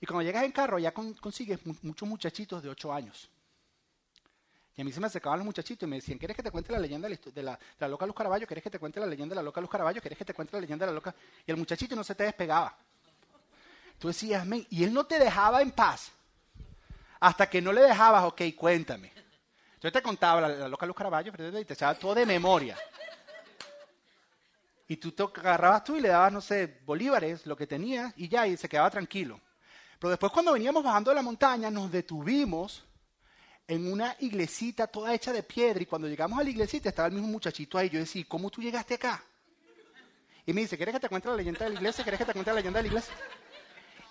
[0.00, 3.28] Y cuando llegas en carro ya consigues muchos muchachitos de 8 años.
[4.76, 6.70] Y a mí se me acercaban los muchachitos y me decían, ¿quieres que te cuente
[6.70, 8.46] la leyenda de la, de loca Luz Caraballo?
[8.46, 10.00] ¿Quieres que te cuente la leyenda de la loca Luz Caraballo?
[10.00, 11.12] ¿Quieres que te cuente la leyenda de la loca?
[11.44, 12.72] Y el muchachito no se te despegaba.
[13.98, 16.12] Tú decías, men, y él no te dejaba en paz.
[17.18, 19.12] Hasta que no le dejabas, ok, cuéntame.
[19.80, 22.78] Yo te contaba la, loca Luz Caraballo, y te echaba todo de memoria.
[24.90, 28.28] Y tú te agarrabas tú y le dabas, no sé, bolívares, lo que tenías, y
[28.28, 29.40] ya, y se quedaba tranquilo.
[30.00, 32.82] Pero después cuando veníamos bajando de la montaña, nos detuvimos
[33.68, 37.14] en una iglesita toda hecha de piedra, y cuando llegamos a la iglesita estaba el
[37.14, 37.88] mismo muchachito ahí.
[37.88, 39.22] Yo decía, ¿cómo tú llegaste acá?
[40.44, 42.02] Y me dice, ¿quieres que te cuente la leyenda de la iglesia?
[42.02, 43.14] ¿Quieres que te cuente la leyenda de la iglesia?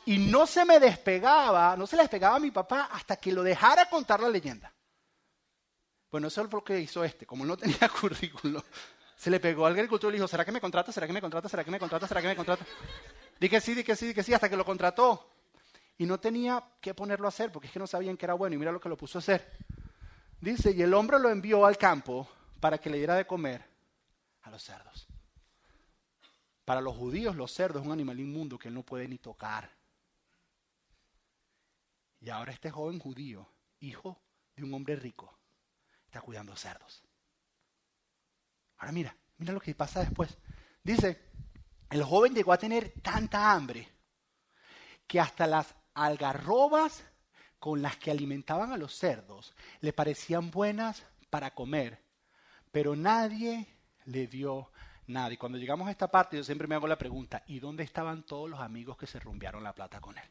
[0.06, 3.44] Y no se me despegaba, no se le despegaba a mi papá hasta que lo
[3.44, 4.74] dejara contar la leyenda.
[6.10, 7.26] Bueno, eso es lo que hizo este.
[7.26, 8.64] Como no tenía currículum,
[9.20, 10.94] se le pegó al agricultor y le dijo, ¿será que me contrata?
[10.94, 11.50] ¿Será que me contrata?
[11.50, 12.08] ¿Será que me contrata?
[12.08, 12.66] ¿Será que me contrata?
[13.38, 15.30] Di que sí, di que sí, di que sí, hasta que lo contrató.
[15.98, 18.56] Y no tenía que ponerlo a hacer porque es que no sabían que era bueno
[18.56, 19.58] y mira lo que lo puso a hacer.
[20.40, 22.30] Dice, y el hombre lo envió al campo
[22.62, 23.62] para que le diera de comer
[24.44, 25.06] a los cerdos.
[26.64, 29.70] Para los judíos los cerdos es un animal inmundo que él no puede ni tocar.
[32.22, 33.50] Y ahora este joven judío,
[33.82, 34.18] hijo
[34.56, 35.38] de un hombre rico,
[36.06, 37.04] está cuidando cerdos.
[38.80, 40.38] Ahora mira, mira lo que pasa después.
[40.84, 41.22] Dice,
[41.90, 43.88] el joven llegó a tener tanta hambre
[45.08, 47.04] que hasta las algarrobas
[47.60, 52.02] con las que alimentaban a los cerdos le parecían buenas para comer,
[52.72, 53.68] pero nadie
[54.06, 54.72] le dio
[55.08, 55.34] nada.
[55.34, 58.24] Y cuando llegamos a esta parte yo siempre me hago la pregunta, ¿y dónde estaban
[58.24, 60.24] todos los amigos que se rumbearon la plata con él?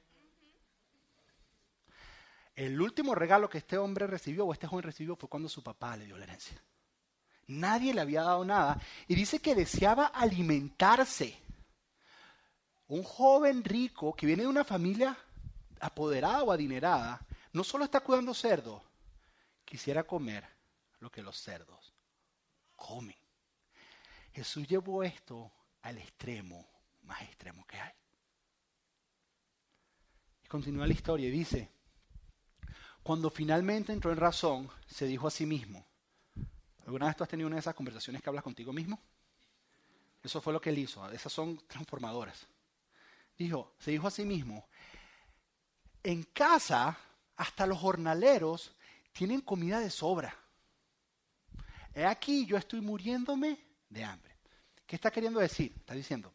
[2.54, 5.96] El último regalo que este hombre recibió o este joven recibió fue cuando su papá
[5.96, 6.60] le dio la herencia.
[7.48, 11.36] Nadie le había dado nada y dice que deseaba alimentarse.
[12.88, 15.16] Un joven rico que viene de una familia
[15.80, 17.20] apoderada o adinerada,
[17.52, 18.82] no solo está cuidando cerdos,
[19.64, 20.46] quisiera comer
[21.00, 21.94] lo que los cerdos
[22.76, 23.16] comen.
[24.32, 25.50] Jesús llevó esto
[25.82, 26.66] al extremo
[27.02, 27.92] más extremo que hay.
[30.44, 31.70] Y continúa la historia y dice,
[33.02, 35.87] cuando finalmente entró en razón, se dijo a sí mismo,
[36.88, 38.98] ¿alguna vez tú has tenido una de esas conversaciones que hablas contigo mismo?
[40.22, 42.46] Eso fue lo que él hizo, esas son transformadoras.
[43.36, 44.66] Dijo, se dijo a sí mismo,
[46.02, 46.98] en casa
[47.36, 48.74] hasta los jornaleros
[49.12, 50.34] tienen comida de sobra.
[51.94, 53.58] He aquí yo estoy muriéndome
[53.90, 54.38] de hambre.
[54.86, 55.74] ¿Qué está queriendo decir?
[55.76, 56.32] Está diciendo,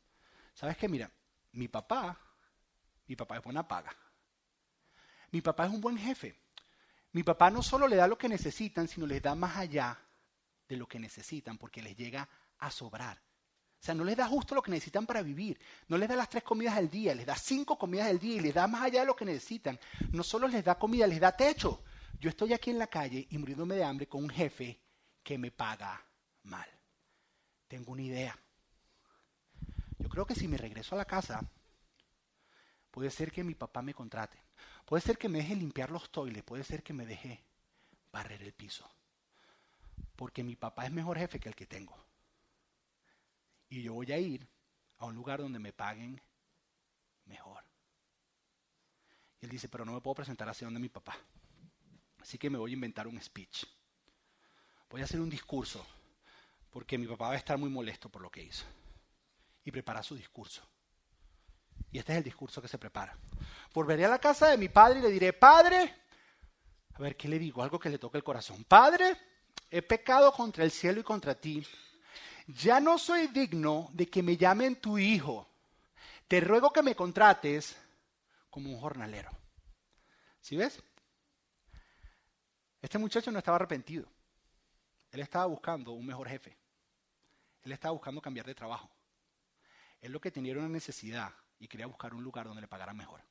[0.53, 0.87] ¿sabes qué?
[0.87, 1.09] Mira,
[1.53, 2.15] mi papá,
[3.07, 3.95] mi papá es buena paga.
[5.31, 6.39] Mi papá es un buen jefe.
[7.11, 9.99] Mi papá no solo le da lo que necesitan, sino les da más allá
[10.67, 12.27] de lo que necesitan, porque les llega
[12.59, 13.21] a sobrar.
[13.83, 15.59] O sea, no les da justo lo que necesitan para vivir.
[15.89, 18.39] No les da las tres comidas al día, les da cinco comidas al día y
[18.39, 19.77] les da más allá de lo que necesitan.
[20.11, 21.83] No solo les da comida, les da techo.
[22.17, 24.79] Yo estoy aquí en la calle y muriéndome de hambre con un jefe
[25.21, 26.01] que me paga
[26.43, 26.69] mal.
[27.67, 28.39] Tengo una idea.
[29.99, 31.41] Yo creo que si me regreso a la casa,
[32.89, 34.37] puede ser que mi papá me contrate.
[34.85, 37.43] Puede ser que me deje limpiar los toiles, puede ser que me deje
[38.13, 38.89] barrer el piso.
[40.23, 41.93] Porque mi papá es mejor jefe que el que tengo.
[43.67, 44.47] Y yo voy a ir
[44.99, 46.21] a un lugar donde me paguen
[47.25, 47.61] mejor.
[49.41, 51.17] Y él dice, pero no me puedo presentar así donde mi papá.
[52.21, 53.65] Así que me voy a inventar un speech.
[54.89, 55.85] Voy a hacer un discurso,
[56.69, 58.63] porque mi papá va a estar muy molesto por lo que hizo.
[59.65, 60.65] Y prepara su discurso.
[61.91, 63.13] Y este es el discurso que se prepara.
[63.73, 65.93] Volveré a la casa de mi padre y le diré, Padre,
[66.93, 67.61] a ver, ¿qué le digo?
[67.61, 68.63] Algo que le toque el corazón.
[68.63, 69.32] Padre,
[69.73, 71.65] he pecado contra el cielo y contra ti.
[72.45, 75.47] Ya no soy digno de que me llamen tu hijo.
[76.27, 77.75] Te ruego que me contrates
[78.51, 79.31] como un jornalero.
[80.39, 80.79] ¿Sí ves?
[82.83, 84.05] Este muchacho no estaba arrepentido.
[85.09, 86.55] Él estaba buscando un mejor jefe.
[87.63, 88.87] Él estaba buscando cambiar de trabajo.
[90.01, 92.95] Él lo que tenía era una necesidad y quería buscar un lugar donde le pagaran
[92.95, 93.21] mejor.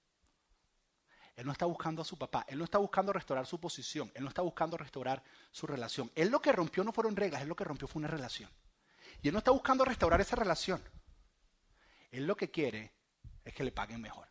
[1.34, 4.22] Él no está buscando a su papá, él no está buscando restaurar su posición, él
[4.22, 6.10] no está buscando restaurar su relación.
[6.14, 8.50] Él lo que rompió no fueron reglas, él lo que rompió fue una relación.
[9.22, 10.82] Y él no está buscando restaurar esa relación.
[12.10, 12.92] Él lo que quiere
[13.44, 14.28] es que le paguen mejor.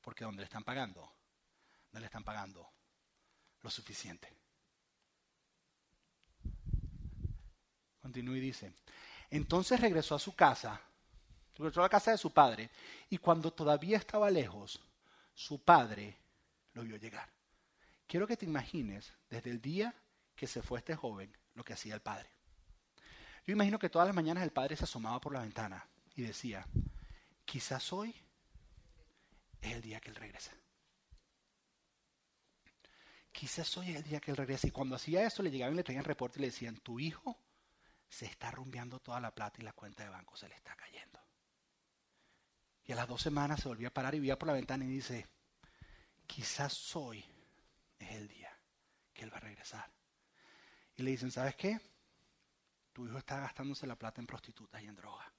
[0.00, 1.12] Porque donde le están pagando,
[1.92, 2.72] no le están pagando
[3.60, 4.34] lo suficiente.
[8.00, 8.74] Continúa y dice,
[9.30, 10.80] entonces regresó a su casa,
[11.54, 12.70] regresó a la casa de su padre,
[13.10, 14.80] y cuando todavía estaba lejos,
[15.34, 16.21] su padre
[16.74, 17.28] lo vio llegar.
[18.06, 19.94] Quiero que te imagines desde el día
[20.34, 22.30] que se fue este joven lo que hacía el padre.
[23.44, 26.66] Yo imagino que todas las mañanas el padre se asomaba por la ventana y decía,
[27.44, 28.14] quizás hoy
[29.60, 30.52] es el día que él regresa.
[33.32, 34.68] Quizás hoy es el día que él regresa.
[34.68, 37.38] Y cuando hacía eso le llegaban y le traían reporte y le decían, tu hijo
[38.08, 41.18] se está rumbeando toda la plata y la cuenta de banco se le está cayendo.
[42.84, 44.88] Y a las dos semanas se volvió a parar y veía por la ventana y
[44.88, 45.26] dice,
[46.26, 47.24] quizás hoy
[47.98, 48.50] es el día
[49.12, 49.90] que él va a regresar.
[50.96, 51.80] Y le dicen, ¿sabes qué?
[52.92, 55.32] Tu hijo está gastándose la plata en prostitutas y en droga.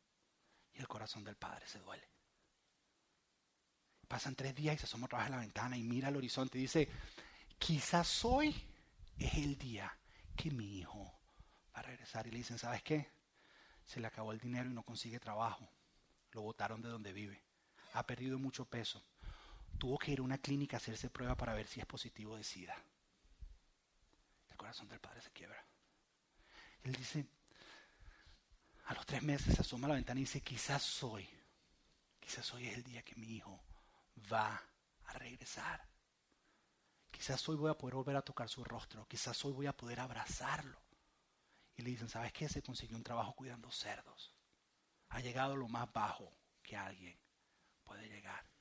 [0.73, 2.07] Y el corazón del padre se duele.
[4.07, 6.57] Pasan tres días y se asoma otra vez a la ventana y mira al horizonte
[6.57, 6.89] y dice,
[7.57, 8.55] quizás hoy
[9.17, 9.95] es el día
[10.35, 11.19] que mi hijo
[11.75, 12.27] va a regresar.
[12.27, 13.09] Y le dicen, ¿sabes qué?
[13.85, 15.69] Se le acabó el dinero y no consigue trabajo.
[16.31, 17.43] Lo botaron de donde vive.
[17.93, 19.03] Ha perdido mucho peso.
[19.77, 22.43] Tuvo que ir a una clínica a hacerse prueba para ver si es positivo de
[22.43, 22.75] SIDA.
[24.49, 25.63] El corazón del padre se quiebra.
[26.83, 27.25] Él dice,
[28.85, 31.27] a los tres meses se asoma a la ventana y dice, quizás hoy,
[32.19, 33.63] quizás hoy es el día que mi hijo
[34.31, 34.61] va
[35.05, 35.85] a regresar.
[37.11, 39.99] Quizás hoy voy a poder volver a tocar su rostro, quizás hoy voy a poder
[39.99, 40.81] abrazarlo.
[41.75, 42.49] Y le dicen, ¿sabes qué?
[42.49, 44.33] Se consiguió un trabajo cuidando cerdos.
[45.09, 46.31] Ha llegado lo más bajo
[46.61, 47.17] que alguien
[47.83, 48.52] puede llegar.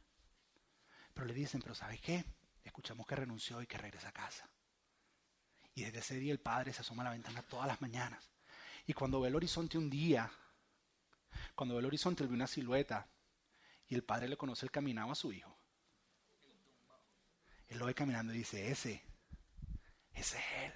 [1.14, 2.24] Pero le dicen, pero ¿sabes qué?
[2.64, 4.48] Escuchamos que renunció y que regresa a casa.
[5.74, 8.30] Y desde ese día el padre se asoma a la ventana todas las mañanas.
[8.86, 10.30] Y cuando ve el horizonte un día,
[11.54, 13.08] cuando ve el horizonte, él ve una silueta.
[13.88, 15.56] Y el padre le conoce el caminado a su hijo.
[17.68, 19.02] Él lo ve caminando y dice, ese,
[20.12, 20.72] ese es él.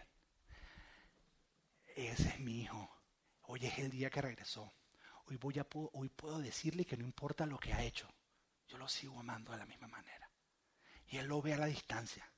[1.97, 2.91] Ese es mi hijo.
[3.43, 4.73] Hoy es el día que regresó.
[5.27, 8.09] Hoy, voy a, hoy puedo decirle que no importa lo que ha hecho.
[8.69, 10.26] Yo lo sigo amando de la misma manera.
[11.09, 12.29] Y él lo ve a la distancia.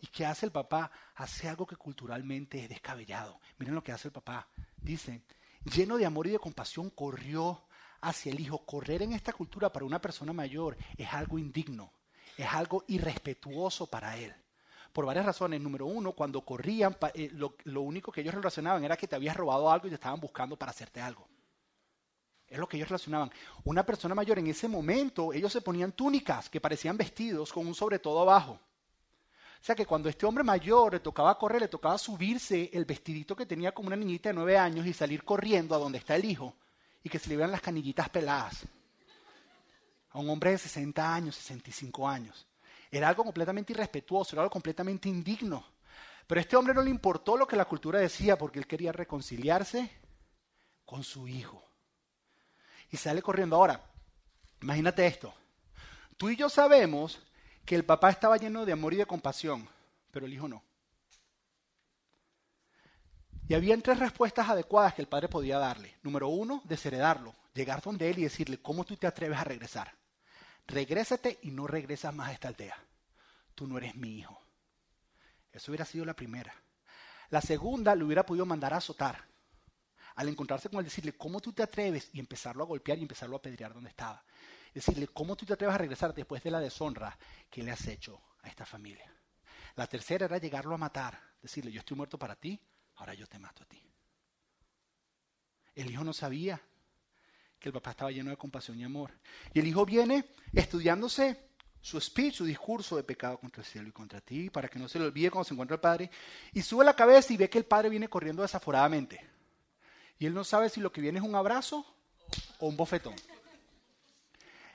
[0.00, 0.90] ¿Y qué hace el papá?
[1.14, 3.40] Hace algo que culturalmente es descabellado.
[3.58, 4.48] Miren lo que hace el papá.
[4.76, 5.22] Dice,
[5.64, 7.62] lleno de amor y de compasión, corrió
[8.00, 8.66] hacia el hijo.
[8.66, 11.92] Correr en esta cultura para una persona mayor es algo indigno,
[12.36, 14.34] es algo irrespetuoso para él.
[14.92, 15.60] Por varias razones.
[15.60, 19.36] Número uno, cuando corrían, eh, lo, lo único que ellos relacionaban era que te habías
[19.36, 21.28] robado algo y te estaban buscando para hacerte algo.
[22.52, 23.32] Es lo que ellos relacionaban.
[23.64, 27.74] Una persona mayor en ese momento, ellos se ponían túnicas que parecían vestidos con un
[27.74, 28.52] sobre todo abajo.
[28.52, 33.34] O sea que cuando este hombre mayor le tocaba correr, le tocaba subirse el vestidito
[33.34, 36.26] que tenía como una niñita de nueve años y salir corriendo a donde está el
[36.26, 36.54] hijo
[37.02, 38.66] y que se le vean las canillitas peladas.
[40.10, 42.46] A un hombre de 60 años, 65 años.
[42.90, 45.64] Era algo completamente irrespetuoso, era algo completamente indigno.
[46.26, 48.92] Pero a este hombre no le importó lo que la cultura decía porque él quería
[48.92, 49.90] reconciliarse
[50.84, 51.71] con su hijo.
[52.92, 53.56] Y sale corriendo.
[53.56, 53.80] Ahora,
[54.60, 55.34] imagínate esto.
[56.16, 57.20] Tú y yo sabemos
[57.64, 59.68] que el papá estaba lleno de amor y de compasión,
[60.12, 60.62] pero el hijo no.
[63.48, 65.96] Y había tres respuestas adecuadas que el padre podía darle.
[66.02, 69.92] Número uno, desheredarlo, llegar donde él y decirle, ¿cómo tú te atreves a regresar?
[70.66, 72.76] Regrésate y no regresas más a esta aldea.
[73.54, 74.38] Tú no eres mi hijo.
[75.50, 76.54] Eso hubiera sido la primera.
[77.30, 79.31] La segunda le hubiera podido mandar a azotar.
[80.16, 82.10] Al encontrarse con él, decirle, ¿cómo tú te atreves?
[82.12, 84.24] Y empezarlo a golpear y empezarlo a apedrear donde estaba
[84.74, 87.16] decirle, ¿cómo tú te atreves a regresar después de la deshonra
[87.50, 89.10] que le has hecho a esta familia?
[89.76, 92.60] La tercera era llegarlo a matar, decirle, yo estoy muerto para ti,
[92.96, 93.82] ahora yo te mato a ti.
[95.74, 96.60] El hijo no sabía
[97.58, 99.12] que el papá estaba lleno de compasión y amor.
[99.54, 103.92] Y el hijo viene estudiándose su speech, su discurso de pecado contra el cielo y
[103.92, 106.10] contra ti, para que no se le olvide cuando se encuentra el padre,
[106.52, 109.31] y sube la cabeza y ve que el padre viene corriendo desaforadamente.
[110.22, 111.84] Y él no sabe si lo que viene es un abrazo
[112.60, 113.16] o un bofetón.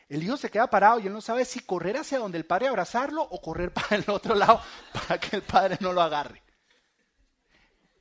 [0.10, 2.68] El hijo se queda parado y él no sabe si correr hacia donde el padre
[2.68, 6.44] abrazarlo o correr para el otro lado para que el padre no lo agarre.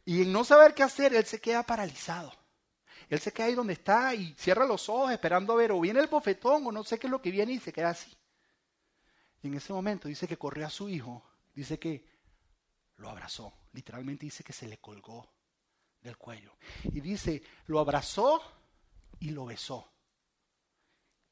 [0.04, 2.32] Y en no saber qué hacer, él se queda paralizado.
[3.08, 6.00] Él se queda ahí donde está y cierra los ojos esperando a ver o viene
[6.00, 8.12] el bofetón o no sé qué es lo que viene y se queda así.
[9.42, 11.22] Y en ese momento dice que corrió a su hijo,
[11.54, 12.08] dice que
[12.96, 15.35] lo abrazó, literalmente dice que se le colgó
[16.06, 16.56] del cuello.
[16.84, 18.42] Y dice, lo abrazó
[19.20, 19.90] y lo besó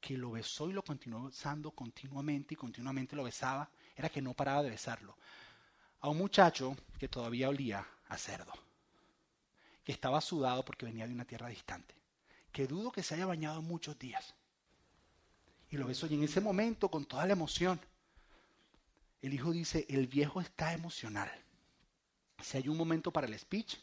[0.04, 4.34] que lo besó y lo continuó besando continuamente y continuamente lo besaba, era que no
[4.34, 5.16] paraba de besarlo.
[6.00, 8.52] A un muchacho que todavía olía a cerdo,
[9.82, 11.94] que estaba sudado porque venía de una tierra distante,
[12.52, 14.34] que dudo que se haya bañado muchos días.
[15.70, 17.80] Y lo besó y en ese momento, con toda la emoción,
[19.22, 21.32] el hijo dice, el viejo está emocional.
[22.42, 23.78] si hay un momento para el speech,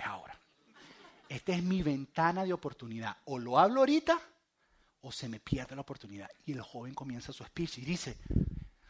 [0.00, 0.38] ahora.
[1.28, 3.16] Esta es mi ventana de oportunidad.
[3.26, 4.20] O lo hablo ahorita
[5.02, 6.28] o se me pierde la oportunidad.
[6.44, 8.18] Y el joven comienza su speech y dice,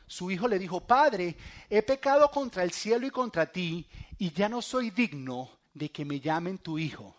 [0.06, 1.36] su hijo le dijo, Padre,
[1.68, 3.86] he pecado contra el cielo y contra ti,
[4.18, 7.16] y ya no soy digno de que me llamen tu hijo.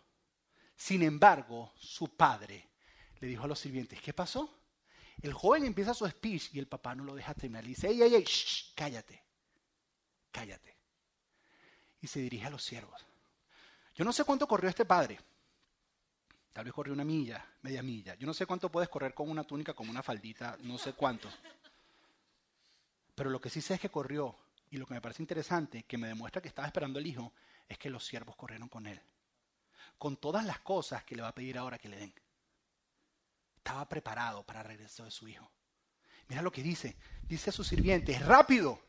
[0.75, 2.67] Sin embargo, su padre
[3.19, 4.51] le dijo a los sirvientes, ¿qué pasó?
[5.21, 7.63] El joven empieza su speech y el papá no lo deja terminar.
[7.63, 8.25] Le dice, ey, ey, ey,
[8.75, 9.23] cállate,
[10.31, 10.75] cállate.
[12.01, 12.99] Y se dirige a los siervos.
[13.95, 15.19] Yo no sé cuánto corrió este padre.
[16.53, 18.15] Tal vez corrió una milla, media milla.
[18.15, 21.29] Yo no sé cuánto puedes correr con una túnica, con una faldita, no sé cuánto.
[23.15, 24.35] Pero lo que sí sé es que corrió.
[24.69, 27.33] Y lo que me parece interesante, que me demuestra que estaba esperando el hijo,
[27.67, 29.01] es que los siervos corrieron con él.
[29.97, 32.13] Con todas las cosas que le va a pedir ahora que le den.
[33.57, 35.49] Estaba preparado para el regreso de su hijo.
[36.27, 36.97] Mira lo que dice.
[37.23, 38.79] Dice a su sirviente, es rápido.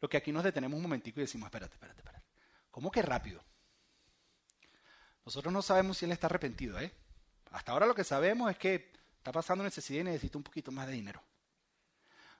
[0.00, 2.26] Lo que aquí nos detenemos un momentico y decimos, espérate, espérate, espérate.
[2.70, 3.42] ¿Cómo que rápido?
[5.26, 6.92] Nosotros no sabemos si él está arrepentido, ¿eh?
[7.50, 10.86] Hasta ahora lo que sabemos es que está pasando necesidad y necesita un poquito más
[10.86, 11.20] de dinero.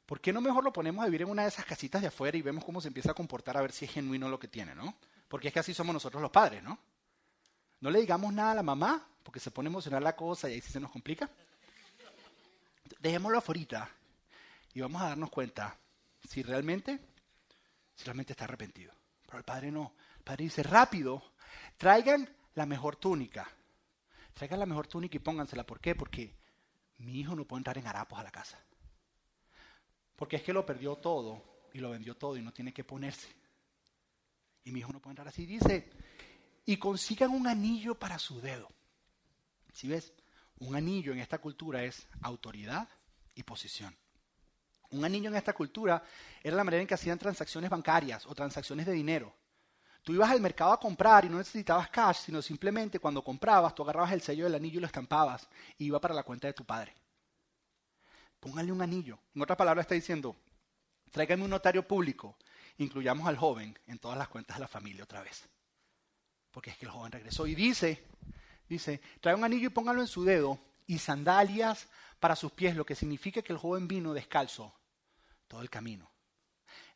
[0.07, 2.39] ¿Por qué no mejor lo ponemos a vivir en una de esas casitas de afuera
[2.39, 4.73] y vemos cómo se empieza a comportar a ver si es genuino lo que tiene,
[4.77, 4.97] ¿no?
[5.27, 6.79] Porque es que así somos nosotros los padres, ¿no?
[7.81, 10.55] No le digamos nada a la mamá porque se pone a emocionar la cosa y
[10.55, 11.29] ahí sí se nos complica.
[13.01, 13.91] Dejémoslo afuera
[14.73, 15.77] y vamos a darnos cuenta
[16.29, 17.01] si realmente,
[17.97, 18.93] si realmente está arrepentido.
[19.25, 19.95] Pero el padre no.
[20.19, 21.21] El padre dice, rápido,
[21.77, 23.49] traigan la mejor túnica.
[24.35, 25.65] Traigan la mejor túnica y póngansela.
[25.65, 25.95] ¿Por qué?
[25.95, 26.35] Porque
[26.99, 28.59] mi hijo no puede entrar en harapos a la casa.
[30.17, 33.29] Porque es que lo perdió todo y lo vendió todo y no tiene que ponerse.
[34.65, 35.47] Y mi hijo no puede entrar así.
[35.47, 35.91] Dice,
[36.65, 38.69] y consigan un anillo para su dedo.
[39.73, 40.13] Si ves,
[40.59, 42.89] un anillo en esta cultura es autoridad
[43.35, 43.95] y posición.
[44.91, 46.03] Un anillo en esta cultura
[46.43, 49.35] era la manera en que hacían transacciones bancarias o transacciones de dinero.
[50.07, 53.83] Tú ibas al mercado a comprar y no necesitabas cash, sino simplemente cuando comprabas, tú
[53.83, 55.49] agarrabas el sello del anillo y lo estampabas
[55.79, 56.95] y iba para la cuenta de tu padre.
[58.39, 59.19] Póngale un anillo.
[59.35, 60.37] En otras palabras está diciendo,
[61.11, 62.37] tráigame un notario público,
[62.79, 65.49] incluyamos al joven en todas las cuentas de la familia otra vez.
[66.53, 68.07] Porque es que el joven regresó y dice,
[68.69, 71.89] dice, trae un anillo y póngalo en su dedo y sandalias
[72.21, 74.73] para sus pies, lo que significa que el joven vino descalzo
[75.49, 76.09] todo el camino.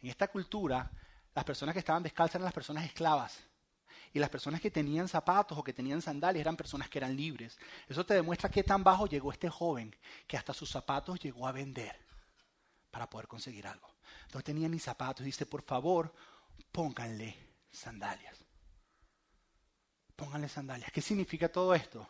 [0.01, 0.89] En esta cultura,
[1.35, 3.39] las personas que estaban descalzas eran las personas esclavas.
[4.12, 7.59] Y las personas que tenían zapatos o que tenían sandalias eran personas que eran libres.
[7.89, 9.95] Eso te demuestra qué tan bajo llegó este joven
[10.26, 11.97] que hasta sus zapatos llegó a vender
[12.91, 13.89] para poder conseguir algo.
[14.35, 15.24] No tenía ni zapatos.
[15.24, 16.12] Dice, por favor,
[16.72, 17.37] pónganle
[17.70, 18.45] sandalias.
[20.16, 20.91] Pónganle sandalias.
[20.91, 22.09] ¿Qué significa todo esto?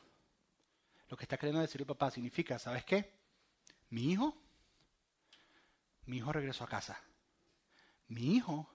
[1.09, 3.13] Lo que está queriendo decir el papá significa, ¿sabes qué?
[3.91, 4.35] Mi hijo,
[6.07, 6.99] mi hijo regresó a casa.
[8.09, 8.69] Mi hijo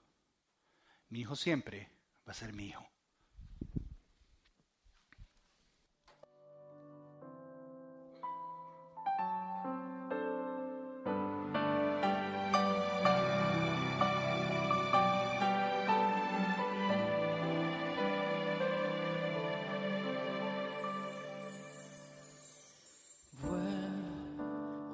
[1.15, 1.89] mi hijo siempre
[2.27, 2.85] va a ser mi hijo.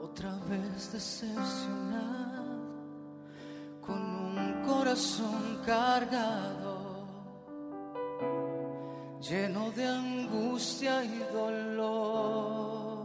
[0.04, 0.38] otra
[4.92, 7.08] corazón cargado,
[9.22, 13.00] lleno de angustia y dolor.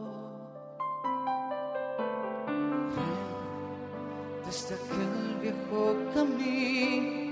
[4.46, 7.25] Desde aquel viejo camino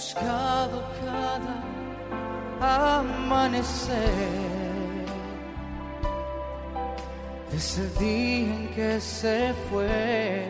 [0.00, 1.56] buscado cada
[2.96, 4.08] amanecer.
[7.52, 7.60] El
[7.98, 10.46] día en que se fue,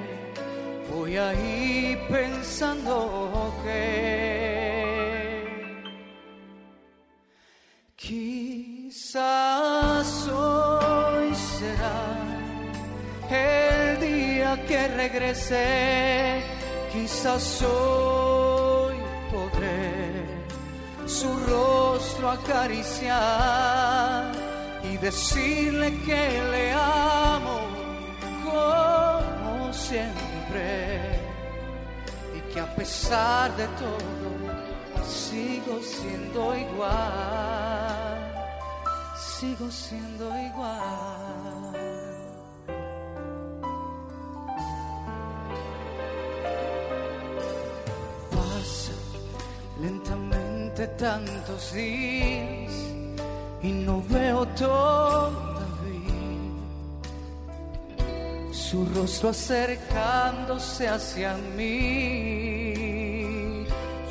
[0.92, 3.80] voy ahí pensando que
[7.96, 9.28] quizás
[10.28, 12.00] hoy será
[13.28, 16.42] el día que regrese,
[16.92, 18.19] quizás hoy
[22.20, 24.32] rostro acariciar
[24.84, 27.60] y decirle que le amo
[28.44, 31.18] como siempre
[32.36, 34.04] y que a pesar de todo
[35.04, 38.34] sigo siendo igual,
[39.16, 41.29] sigo siendo igual.
[50.80, 52.72] Lentamente tantos días
[53.62, 55.34] y no veo todavía
[58.50, 62.74] su rostro acercándose hacia mí.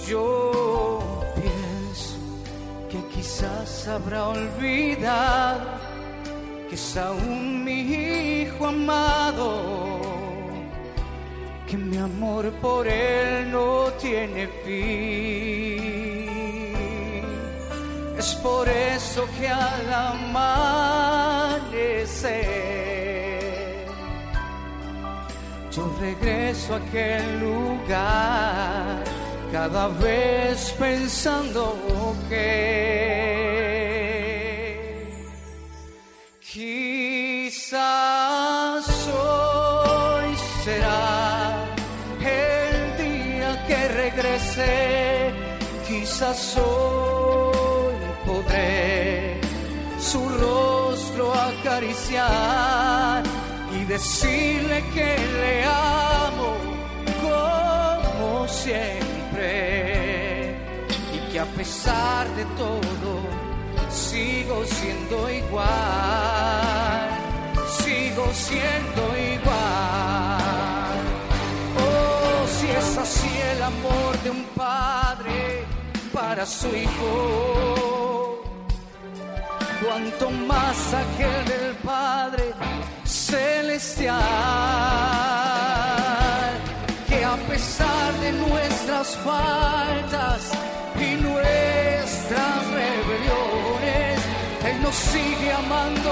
[0.08, 2.18] Yo pienso
[2.92, 5.66] que quizás habrá olvidado
[6.70, 9.64] que es aún mi hijo amado,
[11.68, 15.79] que mi amor por él no tiene fin.
[18.20, 20.28] Es por eso que al amanecer
[25.72, 29.04] yo regreso a aquel lugar
[29.54, 31.78] cada vez pensando
[32.28, 33.00] que
[36.42, 37.78] quizás
[39.08, 41.64] hoy será
[42.20, 45.32] el día que regrese,
[45.88, 46.99] quizás hoy
[51.82, 51.94] y
[53.86, 56.58] decirle que le amo
[57.22, 60.58] como siempre
[61.14, 63.22] y que a pesar de todo
[63.90, 65.68] sigo siendo igual,
[67.82, 71.00] sigo siendo igual.
[71.80, 75.64] Oh, si es así el amor de un padre
[76.12, 78.19] para su hijo,
[79.90, 82.54] cuanto más aquel del Padre
[83.04, 84.20] celestial,
[87.08, 90.52] que a pesar de nuestras faltas
[90.96, 94.20] y nuestras rebeliones,
[94.70, 96.12] Él nos sigue amando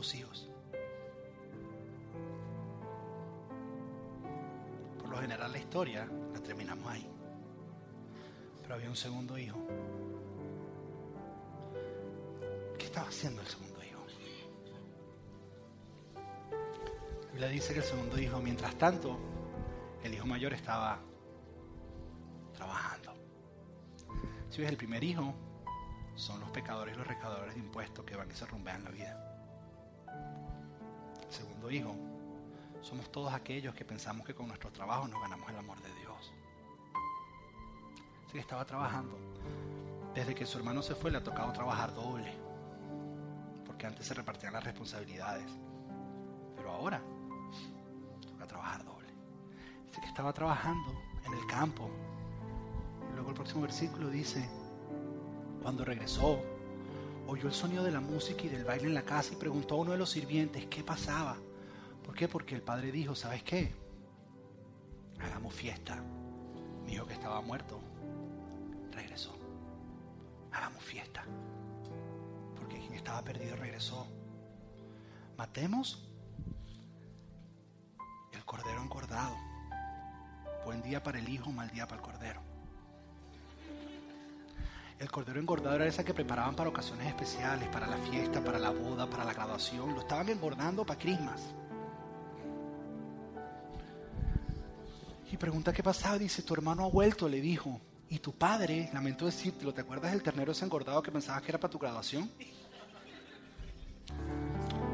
[0.00, 0.48] Hijos.
[4.98, 7.06] Por lo general la historia la terminamos ahí.
[8.62, 9.58] Pero había un segundo hijo.
[12.78, 14.00] ¿Qué estaba haciendo el segundo hijo?
[16.14, 19.18] La Biblia dice que el segundo hijo, mientras tanto,
[20.02, 20.98] el hijo mayor estaba
[22.54, 23.12] trabajando.
[24.48, 25.34] Si ves el primer hijo,
[26.14, 29.29] son los pecadores y los recaudadores de impuestos que van y se rumbean la vida.
[31.30, 31.94] Segundo hijo,
[32.82, 36.32] somos todos aquellos que pensamos que con nuestro trabajo nos ganamos el amor de Dios.
[38.24, 39.16] Así que estaba trabajando.
[40.14, 42.32] Desde que su hermano se fue le ha tocado trabajar doble.
[43.64, 45.46] Porque antes se repartían las responsabilidades.
[46.56, 47.00] Pero ahora
[48.26, 49.08] toca trabajar doble.
[49.86, 50.92] Dice que estaba trabajando
[51.24, 51.88] en el campo.
[53.08, 54.48] Y luego el próximo versículo dice,
[55.62, 56.42] cuando regresó,
[57.30, 59.78] oyó el sonido de la música y del baile en la casa y preguntó a
[59.78, 61.36] uno de los sirvientes qué pasaba.
[62.04, 62.26] ¿Por qué?
[62.26, 63.72] Porque el padre dijo, ¿sabes qué?
[65.20, 66.02] Hagamos fiesta.
[66.84, 67.80] Mi hijo que estaba muerto
[68.92, 69.36] regresó.
[70.80, 71.24] fiesta.
[72.56, 74.08] Porque quien estaba perdido regresó.
[75.36, 76.08] Matemos
[78.32, 79.36] el cordero engordado.
[80.64, 82.49] Buen día para el hijo, mal día para el cordero.
[85.00, 88.68] El cordero engordado era esa que preparaban para ocasiones especiales, para la fiesta, para la
[88.68, 89.94] boda, para la graduación.
[89.94, 91.40] Lo estaban engordando para Christmas.
[95.32, 96.18] Y pregunta qué pasaba.
[96.18, 97.80] Dice, tu hermano ha vuelto, le dijo.
[98.10, 101.58] Y tu padre, lamento decirte, ¿te acuerdas del ternero ese engordado que pensabas que era
[101.58, 102.30] para tu graduación?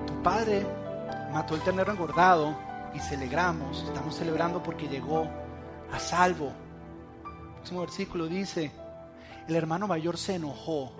[0.06, 0.64] Tu padre
[1.32, 2.56] mató el ternero engordado
[2.94, 5.28] y celebramos, estamos celebrando porque llegó
[5.90, 6.52] a salvo.
[7.24, 8.70] El próximo versículo dice,
[9.48, 10.92] el hermano mayor se enojó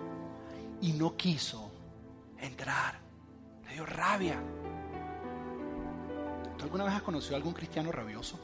[0.81, 1.71] y no quiso
[2.39, 2.99] entrar.
[3.65, 4.39] Le dio rabia.
[6.57, 8.39] ¿Tú alguna vez has conocido a algún cristiano rabioso?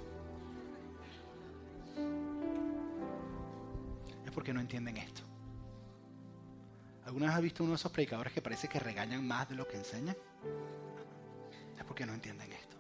[4.26, 5.22] Es porque no entienden esto.
[7.06, 9.68] ¿Alguna vez has visto uno de esos predicadores que parece que regañan más de lo
[9.68, 10.16] que enseñan?
[11.78, 12.78] Es porque no entienden esto.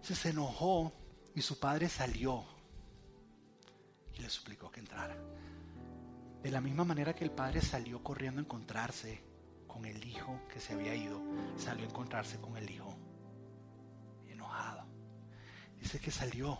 [0.00, 0.92] Se, se enojó
[1.34, 2.44] y su padre salió
[4.14, 5.16] y le suplicó que entrara.
[6.42, 9.22] De la misma manera que el padre salió corriendo a encontrarse
[9.68, 11.22] con el hijo que se había ido,
[11.56, 12.92] salió a encontrarse con el hijo
[14.28, 14.84] enojado.
[15.78, 16.58] Dice que salió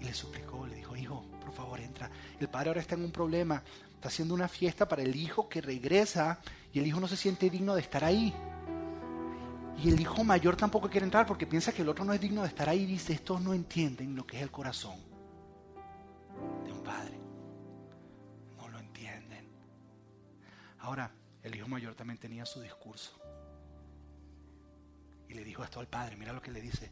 [0.00, 2.10] y le suplicó, le dijo, hijo, por favor entra.
[2.40, 3.62] El padre ahora está en un problema,
[3.94, 6.40] está haciendo una fiesta para el hijo que regresa
[6.72, 8.34] y el hijo no se siente digno de estar ahí.
[9.82, 12.42] Y el hijo mayor tampoco quiere entrar porque piensa que el otro no es digno
[12.42, 15.07] de estar ahí dice, estos no entienden lo que es el corazón
[20.80, 21.10] Ahora,
[21.42, 23.12] el hijo mayor también tenía su discurso.
[25.28, 26.90] Y le dijo esto al padre, mira lo que le dice.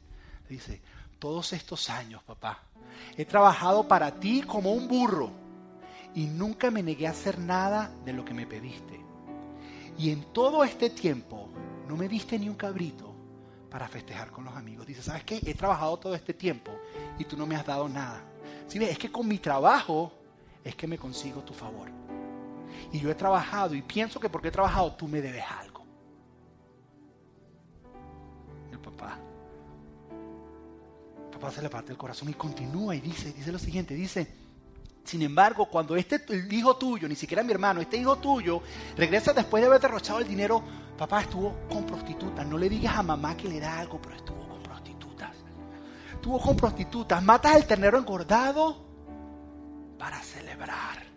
[0.48, 0.82] Le dice,
[1.18, 2.62] todos estos años, papá,
[3.16, 5.30] he trabajado para ti como un burro
[6.14, 9.00] y nunca me negué a hacer nada de lo que me pediste.
[9.98, 11.48] Y en todo este tiempo
[11.88, 13.14] no me diste ni un cabrito
[13.70, 14.86] para festejar con los amigos.
[14.86, 15.40] Dice, ¿sabes qué?
[15.44, 16.72] He trabajado todo este tiempo
[17.18, 18.22] y tú no me has dado nada.
[18.68, 20.12] Si es que con mi trabajo
[20.62, 22.05] es que me consigo tu favor
[22.92, 25.84] y yo he trabajado y pienso que porque he trabajado tú me debes algo.
[28.72, 29.18] El papá.
[31.24, 34.26] El papá se le parte el corazón y continúa y dice, dice lo siguiente, dice,
[35.04, 36.20] sin embargo, cuando este
[36.50, 38.60] hijo tuyo, ni siquiera mi hermano, este hijo tuyo,
[38.96, 40.62] regresa después de haber derrochado el dinero,
[40.98, 42.44] papá estuvo con prostitutas.
[42.46, 45.36] No le digas a mamá que le da algo, pero estuvo con prostitutas.
[46.12, 47.22] Estuvo con prostitutas.
[47.22, 48.84] Matas el ternero engordado
[49.96, 51.15] para celebrar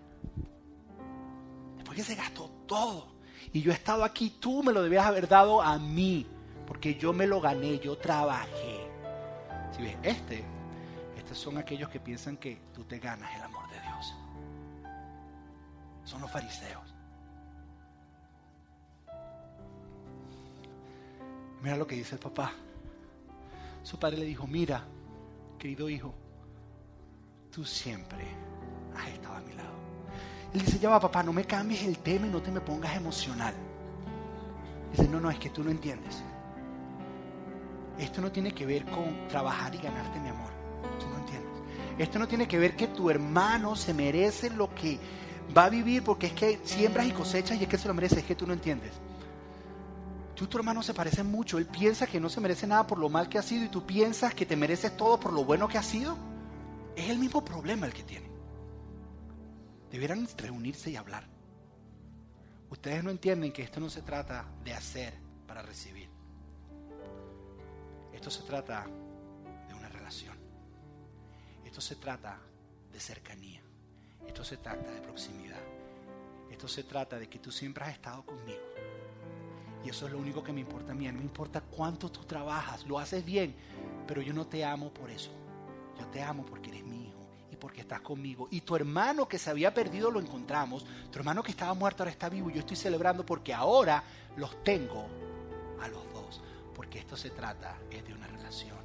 [1.98, 3.08] se gastó todo.
[3.52, 6.28] Y yo he estado aquí, tú me lo debías haber dado a mí,
[6.68, 8.88] porque yo me lo gané, yo trabajé.
[9.76, 10.44] Si ves, este,
[11.18, 14.14] estos son aquellos que piensan que tú te ganas el amor de Dios.
[16.06, 16.84] Son los fariseos.
[21.62, 22.54] Mira lo que dice el papá.
[23.84, 24.84] Su padre le dijo, mira,
[25.58, 26.14] querido hijo,
[27.52, 28.26] tú siempre
[28.96, 29.79] has estado a mi lado.
[30.54, 32.96] Él dice, ya va papá, no me cambies el tema y no te me pongas
[32.96, 33.54] emocional.
[34.92, 36.24] Dice, no, no, es que tú no entiendes.
[38.00, 40.50] Esto no tiene que ver con trabajar y ganarte mi amor.
[41.00, 41.52] Tú no entiendes.
[41.98, 44.98] Esto no tiene que ver que tu hermano se merece lo que
[45.56, 48.20] va a vivir porque es que siembras y cosechas y es que se lo merece.
[48.20, 48.94] Es que tú no entiendes.
[50.34, 51.58] Tú y tu hermano se parecen mucho.
[51.58, 53.86] Él piensa que no se merece nada por lo mal que ha sido y tú
[53.86, 56.18] piensas que te mereces todo por lo bueno que ha sido.
[56.96, 58.29] Es el mismo problema el que tiene.
[59.92, 61.26] Debieran reunirse y hablar.
[62.70, 65.14] Ustedes no entienden que esto no se trata de hacer
[65.48, 66.10] para recibir.
[68.14, 68.86] Esto se trata
[69.68, 70.38] de una relación.
[71.66, 72.40] Esto se trata
[72.92, 73.62] de cercanía.
[74.28, 75.62] Esto se trata de proximidad.
[76.52, 78.60] Esto se trata de que tú siempre has estado conmigo.
[79.84, 81.12] Y eso es lo único que me importa a mí.
[81.12, 83.56] No importa cuánto tú trabajas, lo haces bien,
[84.06, 85.32] pero yo no te amo por eso.
[85.98, 86.99] Yo te amo porque eres mío
[87.60, 88.48] porque estás conmigo.
[88.52, 90.86] Y tu hermano que se había perdido lo encontramos.
[91.12, 92.50] Tu hermano que estaba muerto ahora está vivo.
[92.50, 94.04] Yo estoy celebrando porque ahora
[94.38, 95.08] los tengo
[95.82, 96.42] a los dos.
[96.74, 98.78] Porque esto se trata es de una relación.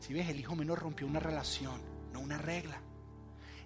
[0.00, 1.80] Si ves, el hijo menor rompió una relación,
[2.12, 2.80] no una regla.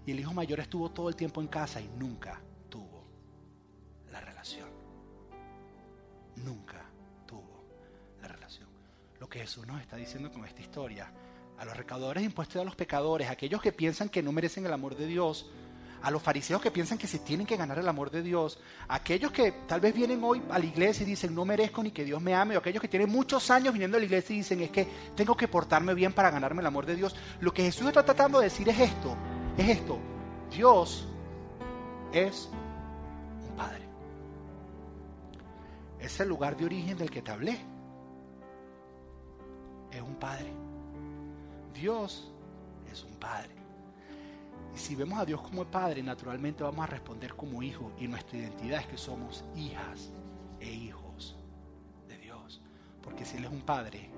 [0.06, 3.04] Y el hijo mayor estuvo todo el tiempo en casa y nunca tuvo
[4.10, 4.68] la relación.
[6.36, 6.84] Nunca
[7.26, 7.64] tuvo
[8.20, 8.68] la relación.
[9.18, 11.10] Lo que Jesús nos está diciendo con esta historia
[11.58, 14.32] a los recaudadores de impuestos y a los pecadores, a aquellos que piensan que no
[14.32, 15.46] merecen el amor de Dios,
[16.02, 18.96] a los fariseos que piensan que se tienen que ganar el amor de Dios, a
[18.96, 22.04] aquellos que tal vez vienen hoy a la iglesia y dicen no merezco ni que
[22.04, 24.60] Dios me ame, o aquellos que tienen muchos años viniendo a la iglesia y dicen
[24.60, 24.86] es que
[25.16, 27.16] tengo que portarme bien para ganarme el amor de Dios.
[27.40, 29.16] Lo que Jesús está tratando de decir es esto,
[29.56, 29.98] es esto,
[30.50, 31.08] Dios
[32.12, 32.48] es
[36.04, 37.58] ese lugar de origen del que te hablé.
[39.90, 40.63] Es un padre.
[41.74, 42.30] Dios
[42.90, 43.50] es un padre.
[44.74, 47.92] Y si vemos a Dios como padre, naturalmente vamos a responder como hijo.
[47.98, 50.10] Y nuestra identidad es que somos hijas
[50.60, 51.36] e hijos
[52.08, 52.60] de Dios.
[53.02, 54.08] Porque si Él es un padre,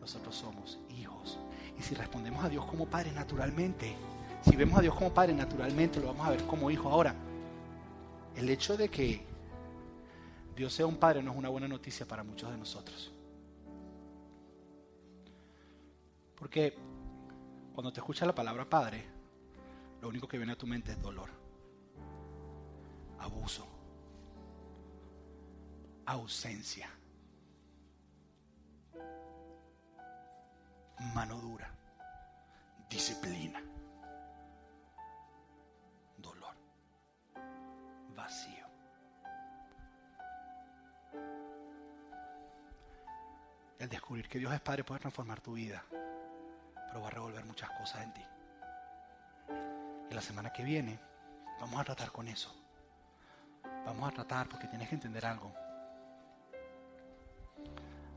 [0.00, 1.38] nosotros somos hijos.
[1.78, 3.94] Y si respondemos a Dios como padre, naturalmente,
[4.42, 6.88] si vemos a Dios como padre, naturalmente lo vamos a ver como hijo.
[6.88, 7.14] Ahora,
[8.36, 9.22] el hecho de que
[10.56, 13.12] Dios sea un padre no es una buena noticia para muchos de nosotros.
[16.38, 16.78] Porque
[17.74, 19.04] cuando te escuchas la palabra padre,
[20.00, 21.30] lo único que viene a tu mente es dolor,
[23.18, 23.66] abuso,
[26.06, 26.88] ausencia,
[31.14, 31.70] mano dura,
[32.88, 33.60] disciplina,
[36.16, 36.54] dolor,
[38.14, 38.66] vacío.
[43.80, 45.84] El descubrir que Dios es Padre puede transformar tu vida,
[46.88, 48.24] pero va a revolver muchas cosas en ti.
[50.10, 50.98] Y la semana que viene
[51.60, 52.54] vamos a tratar con eso.
[53.84, 55.52] Vamos a tratar porque tienes que entender algo.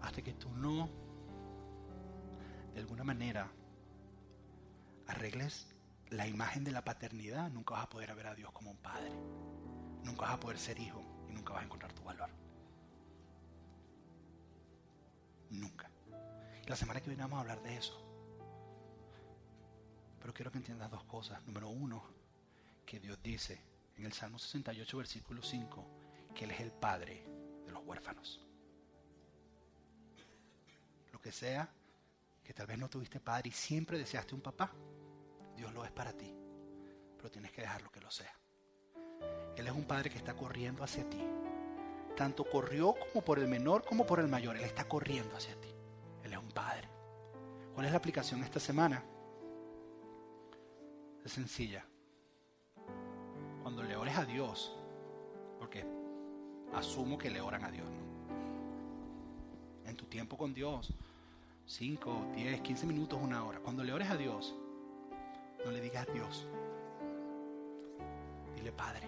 [0.01, 0.89] Hasta que tú no,
[2.74, 3.47] de alguna manera,
[5.07, 5.67] arregles
[6.09, 9.11] la imagen de la paternidad, nunca vas a poder ver a Dios como un padre.
[10.03, 12.30] Nunca vas a poder ser hijo y nunca vas a encontrar tu valor.
[15.49, 15.89] Nunca.
[16.65, 18.11] Y la semana que viene vamos a hablar de eso.
[20.22, 21.45] Pero quiero que entiendas dos cosas.
[21.47, 22.03] Número uno,
[22.86, 23.59] que Dios dice
[23.97, 25.88] en el Salmo 68, versículo 5,
[26.36, 27.26] que Él es el Padre
[27.65, 28.39] de los huérfanos.
[31.11, 31.67] Lo que sea,
[32.43, 34.72] que tal vez no tuviste padre y siempre deseaste un papá,
[35.55, 36.34] Dios lo es para ti.
[37.17, 38.34] Pero tienes que dejarlo que lo sea.
[39.55, 41.22] Él es un padre que está corriendo hacia ti.
[42.15, 44.57] Tanto corrió como por el menor como por el mayor.
[44.57, 45.69] Él está corriendo hacia ti.
[46.24, 46.89] Él es un padre.
[47.74, 49.03] ¿Cuál es la aplicación esta semana?
[51.24, 51.86] Es sencilla.
[53.61, 54.76] Cuando le ores a Dios,
[55.59, 55.86] porque
[56.74, 57.88] asumo que le oran a Dios,
[59.86, 60.93] En tu tiempo con Dios,
[61.65, 63.59] 5, 10, 15 minutos, una hora.
[63.59, 64.55] Cuando le ores a Dios,
[65.65, 66.47] no le digas Dios.
[68.55, 69.07] Dile Padre.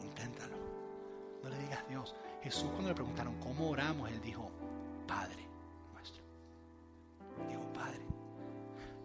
[0.00, 0.56] Inténtalo.
[1.42, 2.14] No le digas Dios.
[2.42, 4.50] Jesús cuando le preguntaron cómo oramos, él dijo,
[5.06, 5.37] Padre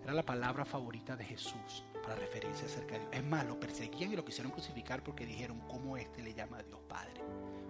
[0.04, 3.12] Era la palabra favorita de Jesús para referirse acerca de Dios.
[3.14, 6.64] Es más, lo perseguían y lo quisieron crucificar porque dijeron cómo este le llama a
[6.64, 7.22] Dios Padre.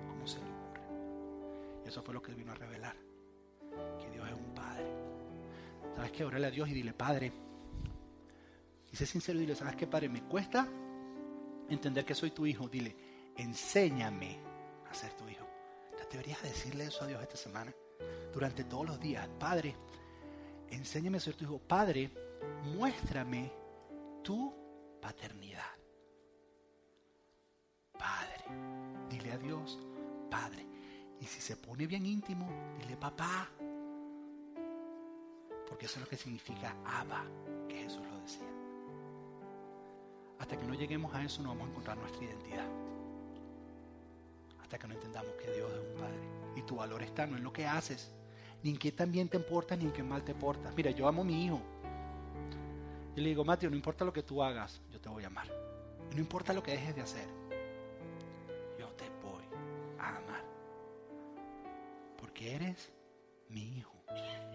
[0.07, 0.81] ¿Cómo se le ocurre?
[1.85, 2.95] Y eso fue lo que vino a revelar.
[3.99, 4.87] Que Dios es un Padre.
[5.95, 6.25] ¿Sabes qué?
[6.25, 7.31] Órale a Dios y dile, Padre.
[8.91, 10.09] Y sé sincero y dile, ¿sabes qué, Padre?
[10.09, 10.67] Me cuesta
[11.69, 12.67] entender que soy tu hijo.
[12.67, 12.95] Dile,
[13.37, 14.39] enséñame
[14.89, 15.47] a ser tu hijo.
[16.11, 17.71] deberías decirle eso a Dios esta semana.
[18.33, 19.27] Durante todos los días.
[19.39, 19.75] Padre,
[20.69, 21.59] enséñame a ser tu hijo.
[21.59, 22.22] Padre,
[22.75, 23.51] muéstrame
[24.23, 24.53] tu
[25.01, 25.61] paternidad.
[27.97, 28.45] Padre,
[29.09, 29.79] dile a Dios,
[30.29, 30.65] Padre.
[31.19, 33.49] Y si se pone bien íntimo, dile papá.
[35.67, 37.23] Porque eso es lo que significa Abba,
[37.67, 38.47] que Jesús lo decía.
[40.39, 42.67] Hasta que no lleguemos a eso no vamos a encontrar nuestra identidad.
[44.61, 46.19] Hasta que no entendamos que Dios es un Padre.
[46.55, 48.11] Y tu valor está no en lo que haces,
[48.61, 50.75] ni en qué tan bien te importas, ni en qué mal te portas.
[50.75, 51.61] Mira, yo amo a mi hijo.
[53.15, 55.47] Y le digo, Mateo, no importa lo que tú hagas, yo te voy a amar.
[56.11, 57.27] no importa lo que dejes de hacer,
[58.79, 59.43] yo te voy
[59.99, 60.43] a amar.
[62.17, 62.91] Porque eres
[63.49, 63.93] mi hijo.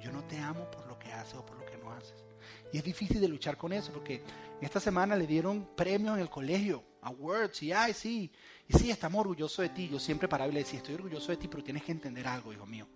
[0.03, 2.25] Yo no te amo por lo que haces o por lo que no haces.
[2.73, 4.23] Y es difícil de luchar con eso porque
[4.61, 8.31] esta semana le dieron premios en el colegio, awards, y ay, sí,
[8.67, 9.89] y sí, estamos orgullosos de ti.
[9.89, 12.53] Yo siempre paraba y le decía, estoy orgulloso de ti, pero tienes que entender algo,
[12.53, 12.87] hijo mío,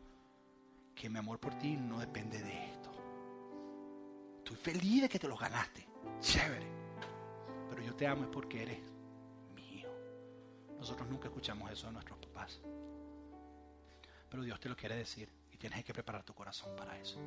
[0.94, 2.82] que mi amor por ti no depende de esto.
[4.43, 5.86] Estoy feliz de que te los ganaste,
[6.20, 6.66] chévere,
[7.70, 8.80] pero yo te amo es porque eres
[9.55, 9.88] mío.
[10.78, 12.61] Nosotros nunca escuchamos eso de nuestros papás,
[14.28, 17.20] pero Dios te lo quiere decir y tienes que preparar tu corazón para eso.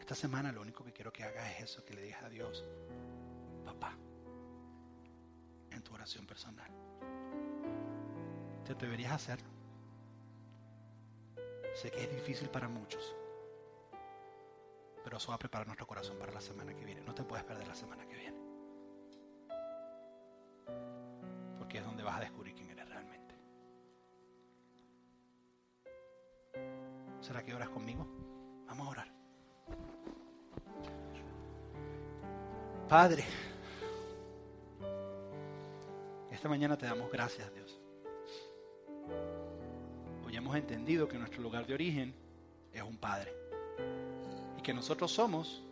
[0.00, 2.64] Esta semana lo único que quiero que hagas es eso, que le digas a Dios,
[3.62, 3.92] papá,
[5.70, 6.70] en tu oración personal.
[8.64, 9.50] Te deberías hacerlo.
[11.74, 13.14] Sé que es difícil para muchos,
[15.08, 17.00] pero eso va a preparar nuestro corazón para la semana que viene.
[17.00, 18.36] No te puedes perder la semana que viene.
[21.58, 23.34] Porque es donde vas a descubrir quién eres realmente.
[27.22, 28.06] ¿Será que oras conmigo?
[28.66, 29.08] Vamos a orar.
[32.86, 33.24] Padre,
[36.30, 37.80] esta mañana te damos gracias, Dios.
[40.26, 42.14] Hoy hemos entendido que nuestro lugar de origen
[42.74, 43.37] es un padre
[44.68, 45.62] que nosotros somos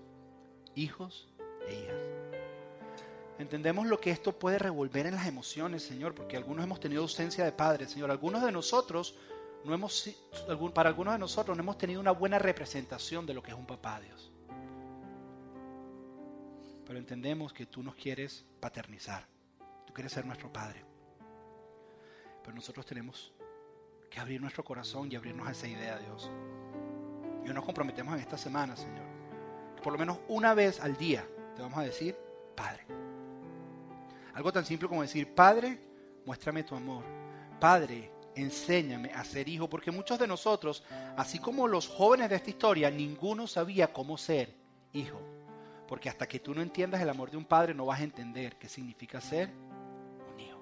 [0.74, 1.28] hijos
[1.68, 1.96] e hijas.
[3.38, 7.44] Entendemos lo que esto puede revolver en las emociones, Señor, porque algunos hemos tenido ausencia
[7.44, 8.10] de padre, Señor.
[8.10, 9.14] Algunos de nosotros
[9.66, 10.16] no hemos,
[10.72, 13.66] para algunos de nosotros no hemos tenido una buena representación de lo que es un
[13.66, 14.32] papá, Dios.
[16.86, 19.26] Pero entendemos que tú nos quieres paternizar.
[19.86, 20.82] Tú quieres ser nuestro padre.
[22.42, 23.30] Pero nosotros tenemos
[24.08, 26.30] que abrir nuestro corazón y abrirnos a esa idea, Dios.
[27.46, 29.06] Y nos comprometemos en esta semana, Señor.
[29.82, 31.24] Por lo menos una vez al día
[31.54, 32.16] te vamos a decir,
[32.54, 32.84] Padre.
[34.34, 35.78] Algo tan simple como decir, Padre,
[36.26, 37.04] muéstrame tu amor.
[37.60, 40.84] Padre, enséñame a ser hijo, porque muchos de nosotros,
[41.16, 44.54] así como los jóvenes de esta historia, ninguno sabía cómo ser
[44.92, 45.20] hijo.
[45.88, 48.56] Porque hasta que tú no entiendas el amor de un padre, no vas a entender
[48.56, 49.50] qué significa ser
[50.34, 50.60] un hijo.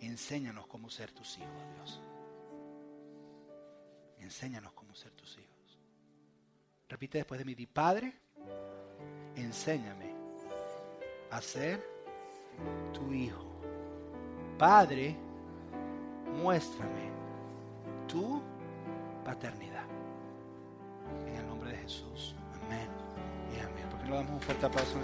[0.00, 2.02] Enséñanos cómo ser tus hijos, Dios.
[4.20, 5.78] Enséñanos cómo ser tus hijos.
[6.88, 8.14] Repite después de mí, di, Padre,
[9.34, 10.14] enséñame
[11.30, 11.84] a ser
[12.92, 13.44] tu Hijo.
[14.58, 15.16] Padre,
[16.42, 17.10] muéstrame
[18.08, 18.42] tu
[19.24, 19.84] paternidad.
[21.26, 22.34] En el nombre de Jesús.
[22.62, 22.88] Amén
[23.54, 23.88] y amén.
[23.90, 24.98] ¿Por qué no damos un fuerte aplauso?